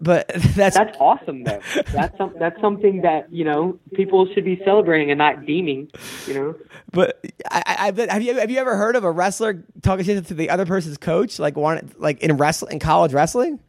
[0.01, 1.61] But that's That's awesome, though.
[1.93, 5.91] That's some, that's something that you know people should be celebrating and not deeming.
[6.27, 6.55] You know.
[6.93, 10.35] But I, I, have you have you ever heard of a wrestler talking shit to
[10.35, 13.61] the other person's coach, like one like in wrestling in college wrestling?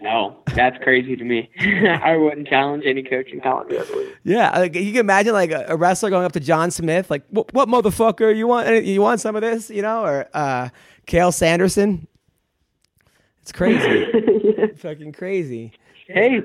[0.00, 1.50] No, that's crazy to me.
[1.58, 4.08] I wouldn't challenge any coach in college wrestling.
[4.24, 7.24] Yeah, like you can imagine like a, a wrestler going up to John Smith, like,
[7.30, 8.36] "What, what motherfucker?
[8.36, 9.70] You want you want some of this?
[9.70, 10.68] You know, or uh,
[11.06, 12.06] Cael Sanderson?
[13.46, 15.70] It's crazy, fucking crazy.
[16.08, 16.40] Hey,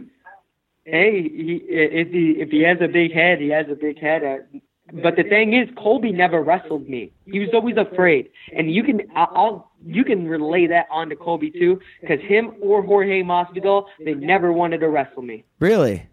[0.85, 4.23] hey, he, if he if he has a big head, he has a big head.
[4.23, 4.59] Uh,
[5.01, 7.11] but the thing is, Colby never wrestled me.
[7.25, 11.79] He was always afraid, and you can I'll, you can relay that onto Colby too,
[12.01, 15.43] because him or Jorge Masvidal, they never wanted to wrestle me.
[15.59, 16.05] Really?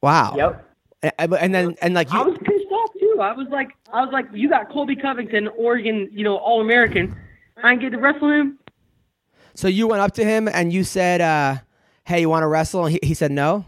[0.00, 0.36] Wow.
[0.38, 0.66] Yep.
[1.18, 3.18] And, and then and like I was pissed off too.
[3.20, 7.14] I was like, I was like, you got Colby Covington, Oregon, you know, All American.
[7.62, 8.58] I ain't get to wrestle him.
[9.54, 11.56] So you went up to him and you said, uh,
[12.04, 13.64] "Hey, you want to wrestle?" And he, he said no.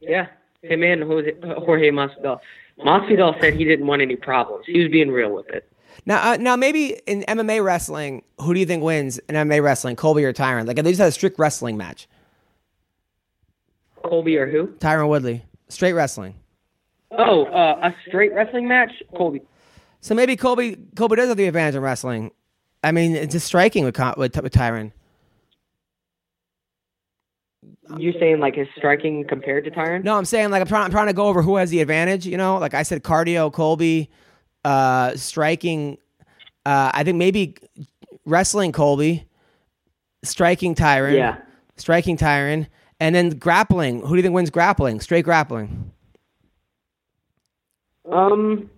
[0.00, 0.26] Yeah,
[0.62, 2.38] him and Jorge Masvidal.
[2.78, 4.64] Masvidal said he didn't want any problems.
[4.66, 5.70] He was being real with it.
[6.04, 9.96] Now, uh, now maybe in MMA wrestling, who do you think wins in MMA wrestling,
[9.96, 10.66] Colby or Tyron?
[10.66, 12.06] Like, if they just had a strict wrestling match,
[14.04, 14.68] Colby or who?
[14.78, 16.34] Tyron Woodley, straight wrestling.
[17.10, 18.90] Oh, uh, a straight wrestling match?
[19.16, 19.42] Colby.
[20.00, 22.30] So maybe Colby, Colby does have the advantage in wrestling.
[22.82, 24.92] I mean, it's just striking with with, with Tyron.
[27.98, 30.02] You're saying like his striking compared to Tyron?
[30.02, 32.26] No, I'm saying like I'm trying, I'm trying to go over who has the advantage.
[32.26, 34.10] You know, like I said, cardio, Colby,
[34.64, 35.98] uh, striking.
[36.64, 37.56] Uh, I think maybe
[38.24, 39.26] wrestling, Colby,
[40.24, 41.14] striking Tyron.
[41.14, 41.38] Yeah.
[41.76, 42.66] striking Tyron,
[42.98, 44.00] and then grappling.
[44.00, 45.00] Who do you think wins grappling?
[45.00, 45.92] Straight grappling.
[48.10, 48.70] Um,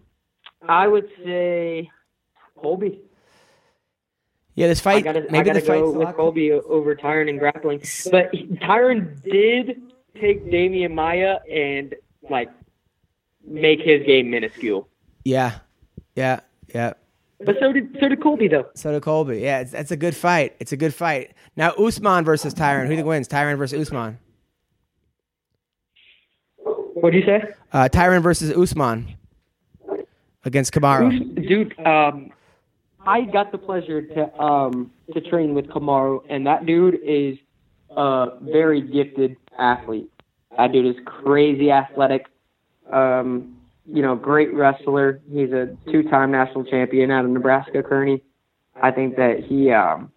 [0.68, 1.90] I would say
[2.60, 3.00] Colby.
[4.58, 5.04] Yeah, this I fight.
[5.04, 5.78] gotta, I maybe gotta the fight.
[5.78, 7.78] go with Colby over Tyron and grappling.
[8.10, 9.80] But Tyron did
[10.20, 11.94] take Demian Maia and
[12.28, 12.50] like
[13.46, 14.88] make his game minuscule.
[15.24, 15.60] Yeah,
[16.16, 16.40] yeah,
[16.74, 16.94] yeah.
[17.40, 18.66] But so did so did Colby though.
[18.74, 19.38] So did Colby.
[19.38, 20.56] Yeah, it's, it's a good fight.
[20.58, 21.34] It's a good fight.
[21.54, 22.82] Now Usman versus Tyron.
[22.82, 23.28] Who do you think wins?
[23.28, 24.18] Tyron versus Usman.
[26.64, 27.44] What do you say?
[27.72, 29.14] Uh, Tyron versus Usman
[30.44, 31.46] against Kamaru.
[31.48, 32.32] Dude, um,
[33.08, 37.38] I got the pleasure to um to train with Kamaru, and that dude is
[37.96, 40.10] a very gifted athlete.
[40.56, 42.26] That dude is crazy athletic.
[42.92, 43.56] Um,
[43.90, 45.20] you know, great wrestler.
[45.32, 48.22] He's a two-time national champion out of Nebraska, Kearney.
[48.82, 50.12] I think that he um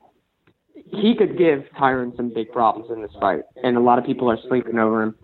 [0.74, 4.30] he could give Tyron some big problems in this fight, and a lot of people
[4.30, 5.16] are sleeping over him.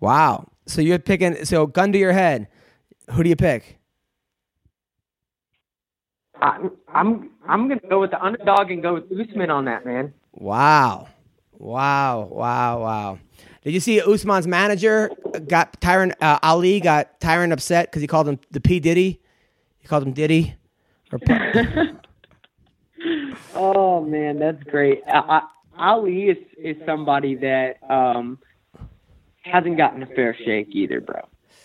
[0.00, 0.46] Wow.
[0.66, 1.46] So you're picking.
[1.46, 2.48] So gun to your head.
[3.12, 3.78] Who do you pick?
[6.42, 10.12] I, I'm I'm gonna go with the underdog and go with Usman on that man.
[10.32, 11.08] Wow.
[11.52, 12.28] Wow.
[12.30, 12.80] Wow.
[12.80, 13.18] Wow.
[13.62, 15.10] Did you see Usman's manager
[15.46, 19.20] got Tyron uh, Ali got Tyron upset because he called him the P Diddy.
[19.78, 20.56] He called him Diddy.
[21.12, 21.20] Or,
[23.54, 25.02] Oh man, that's great.
[25.06, 25.42] I, I,
[25.78, 28.38] Ali is is somebody that um
[29.42, 31.20] hasn't gotten a fair shake either, bro.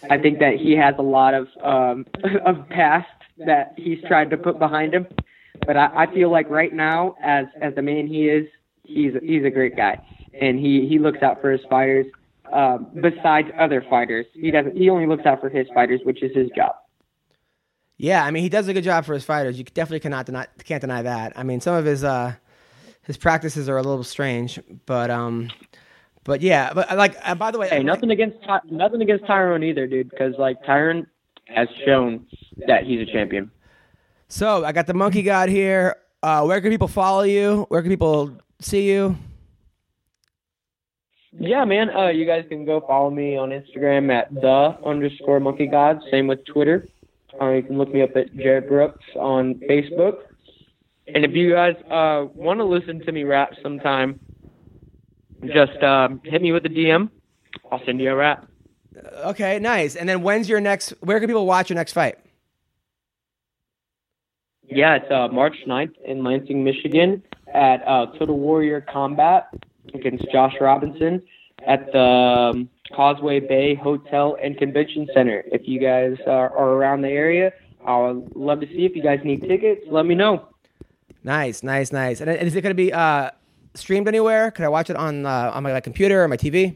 [0.09, 2.05] I think that he has a lot of um
[2.45, 3.07] of past
[3.45, 5.07] that he's tried to put behind him,
[5.65, 8.47] but I, I feel like right now, as as the man he is,
[8.83, 10.01] he's he's a great guy,
[10.39, 12.05] and he he looks out for his fighters.
[12.51, 14.77] Um, besides other fighters, he doesn't.
[14.77, 16.75] He only looks out for his fighters, which is his job.
[17.97, 19.57] yeah, I mean he does a good job for his fighters.
[19.57, 21.33] You definitely cannot deny can't deny that.
[21.35, 22.35] I mean some of his uh
[23.03, 25.49] his practices are a little strange, but um
[26.23, 29.63] but yeah, but like uh, by the way, Hey, nothing against Ty- nothing against Tyron
[29.65, 30.09] either, dude.
[30.09, 31.05] Because like Tyron
[31.53, 32.25] has shown
[32.67, 33.51] that he's a champion.
[34.27, 35.95] So I got the monkey god here.
[36.21, 37.65] Uh, where can people follow you?
[37.69, 39.15] Where can people see you?
[41.39, 41.89] Yeah, man.
[41.95, 45.99] Uh, you guys can go follow me on Instagram at the underscore monkey god.
[46.09, 46.87] Same with Twitter.
[47.39, 50.17] Uh, you can look me up at Jarred Brooks on Facebook.
[51.13, 54.19] And if you guys uh, want to listen to me rap sometime,
[55.45, 57.09] just uh, hit me with a DM.
[57.71, 58.47] I'll send you a rap.
[59.25, 59.95] Okay, nice.
[59.95, 60.93] And then when's your next?
[61.01, 62.17] Where can people watch your next fight?
[64.63, 67.23] Yeah, it's uh, March 9th in Lansing, Michigan
[67.53, 69.47] at uh, Total Warrior Combat
[69.93, 71.21] against Josh Robinson
[71.65, 75.43] at the um, Causeway Bay Hotel and Convention Center.
[75.51, 77.53] If you guys are, are around the area,
[77.85, 79.81] I would love to see if you guys need tickets.
[79.89, 80.49] Let me know.
[81.23, 82.21] Nice, nice, nice.
[82.21, 83.31] And, and is it going to be uh,
[83.73, 84.51] streamed anywhere?
[84.51, 86.75] Could I watch it on uh, on my like, computer or my TV?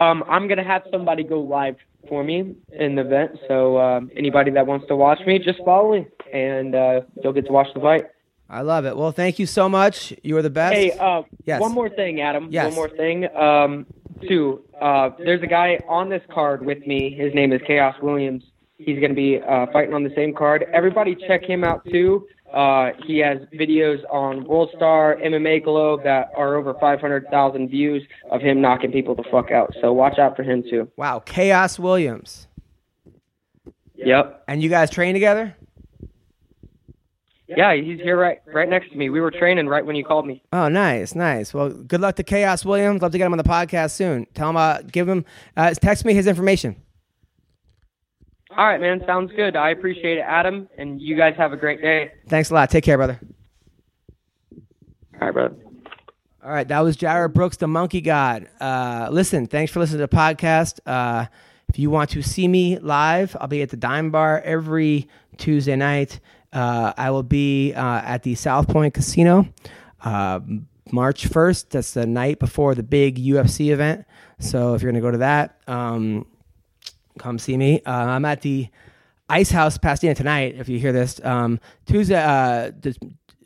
[0.00, 1.76] Um, I'm gonna have somebody go live
[2.08, 3.38] for me in the event.
[3.48, 7.46] So um, anybody that wants to watch me, just follow me, and uh, you'll get
[7.46, 8.06] to watch the fight.
[8.48, 8.96] I love it.
[8.96, 10.12] Well, thank you so much.
[10.22, 10.74] You are the best.
[10.74, 11.60] Hey, uh, Yes.
[11.60, 12.48] one more thing, Adam.
[12.50, 12.66] Yes.
[12.66, 13.34] One more thing.
[13.34, 13.86] Um,
[14.28, 14.62] too.
[14.80, 17.10] Uh, there's a guy on this card with me.
[17.14, 18.44] His name is Chaos Williams.
[18.78, 20.66] He's going to be uh, fighting on the same card.
[20.72, 22.26] Everybody, check him out too.
[22.54, 28.40] Uh, he has videos on World Star, MMA Globe that are over 500,000 views of
[28.40, 29.74] him knocking people the fuck out.
[29.80, 30.88] So watch out for him too.
[30.96, 32.46] wow, Chaos Williams.
[33.96, 34.44] Yep.
[34.48, 35.56] And you guys train together?
[37.48, 39.10] Yeah, he's here right right next to me.
[39.10, 40.42] We were training right when you called me.
[40.52, 41.52] Oh, nice, nice.
[41.52, 43.02] Well, good luck to Chaos Williams.
[43.02, 44.26] Love to get him on the podcast soon.
[44.34, 45.24] Tell him, uh, give him,
[45.56, 46.76] uh, text me his information.
[48.56, 49.02] All right, man.
[49.04, 49.56] Sounds good.
[49.56, 50.68] I appreciate it, Adam.
[50.78, 52.12] And you guys have a great day.
[52.28, 52.70] Thanks a lot.
[52.70, 53.18] Take care, brother.
[55.20, 55.56] All right, brother.
[56.44, 58.48] All right, that was Jarred Brooks, the Monkey God.
[58.60, 60.78] Uh, listen, thanks for listening to the podcast.
[60.84, 61.24] Uh,
[61.70, 65.74] if you want to see me live, I'll be at the Dime Bar every Tuesday
[65.74, 66.20] night.
[66.52, 69.48] Uh, I will be uh, at the South Point Casino
[70.02, 70.40] uh,
[70.92, 71.70] March 1st.
[71.70, 74.04] That's the night before the big UFC event.
[74.38, 76.26] So if you're going to go to that, um,
[77.18, 77.82] come see me.
[77.82, 78.68] Uh, I'm at the
[79.28, 80.54] Ice House Pasadena tonight.
[80.56, 82.72] If you hear this, um, Tuesday, uh,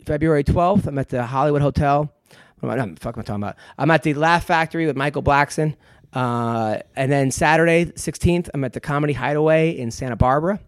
[0.04, 2.12] February 12th, I'm at the Hollywood Hotel.
[2.60, 3.56] What am I, fuck am I talking about?
[3.78, 5.76] I'm at the Laugh Factory with Michael Blackson.
[6.12, 10.58] Uh, and then Saturday, 16th, I'm at the Comedy Hideaway in Santa Barbara.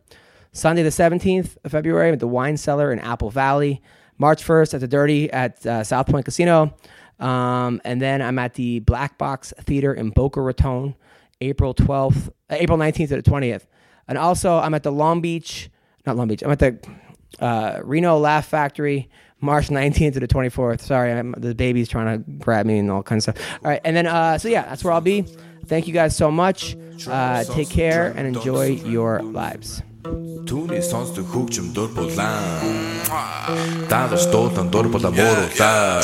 [0.52, 3.82] Sunday, the 17th of February, I'm at the Wine Cellar in Apple Valley.
[4.18, 6.76] March 1st at the Dirty at uh, South Point Casino.
[7.18, 10.94] Um, and then I'm at the Black Box Theater in Boca Raton,
[11.41, 13.65] April 12th, uh, April 19th to the 20th.
[14.07, 15.69] And also, I'm at the Long Beach,
[16.05, 16.79] not Long Beach, I'm at the
[17.39, 19.09] uh, Reno Laugh Factory,
[19.41, 20.81] March 19th to the 24th.
[20.81, 23.59] Sorry, I'm, the baby's trying to grab me and all kinds of stuff.
[23.63, 25.25] All right, and then, uh, so yeah, that's where I'll be.
[25.65, 26.77] Thank you guys so much.
[27.07, 29.81] Uh, take care and enjoy your lives.
[30.45, 32.61] Түүний сонсдог хөгжим дур булаан
[33.89, 36.01] Даадаш дуулан дур булаа мууруулаа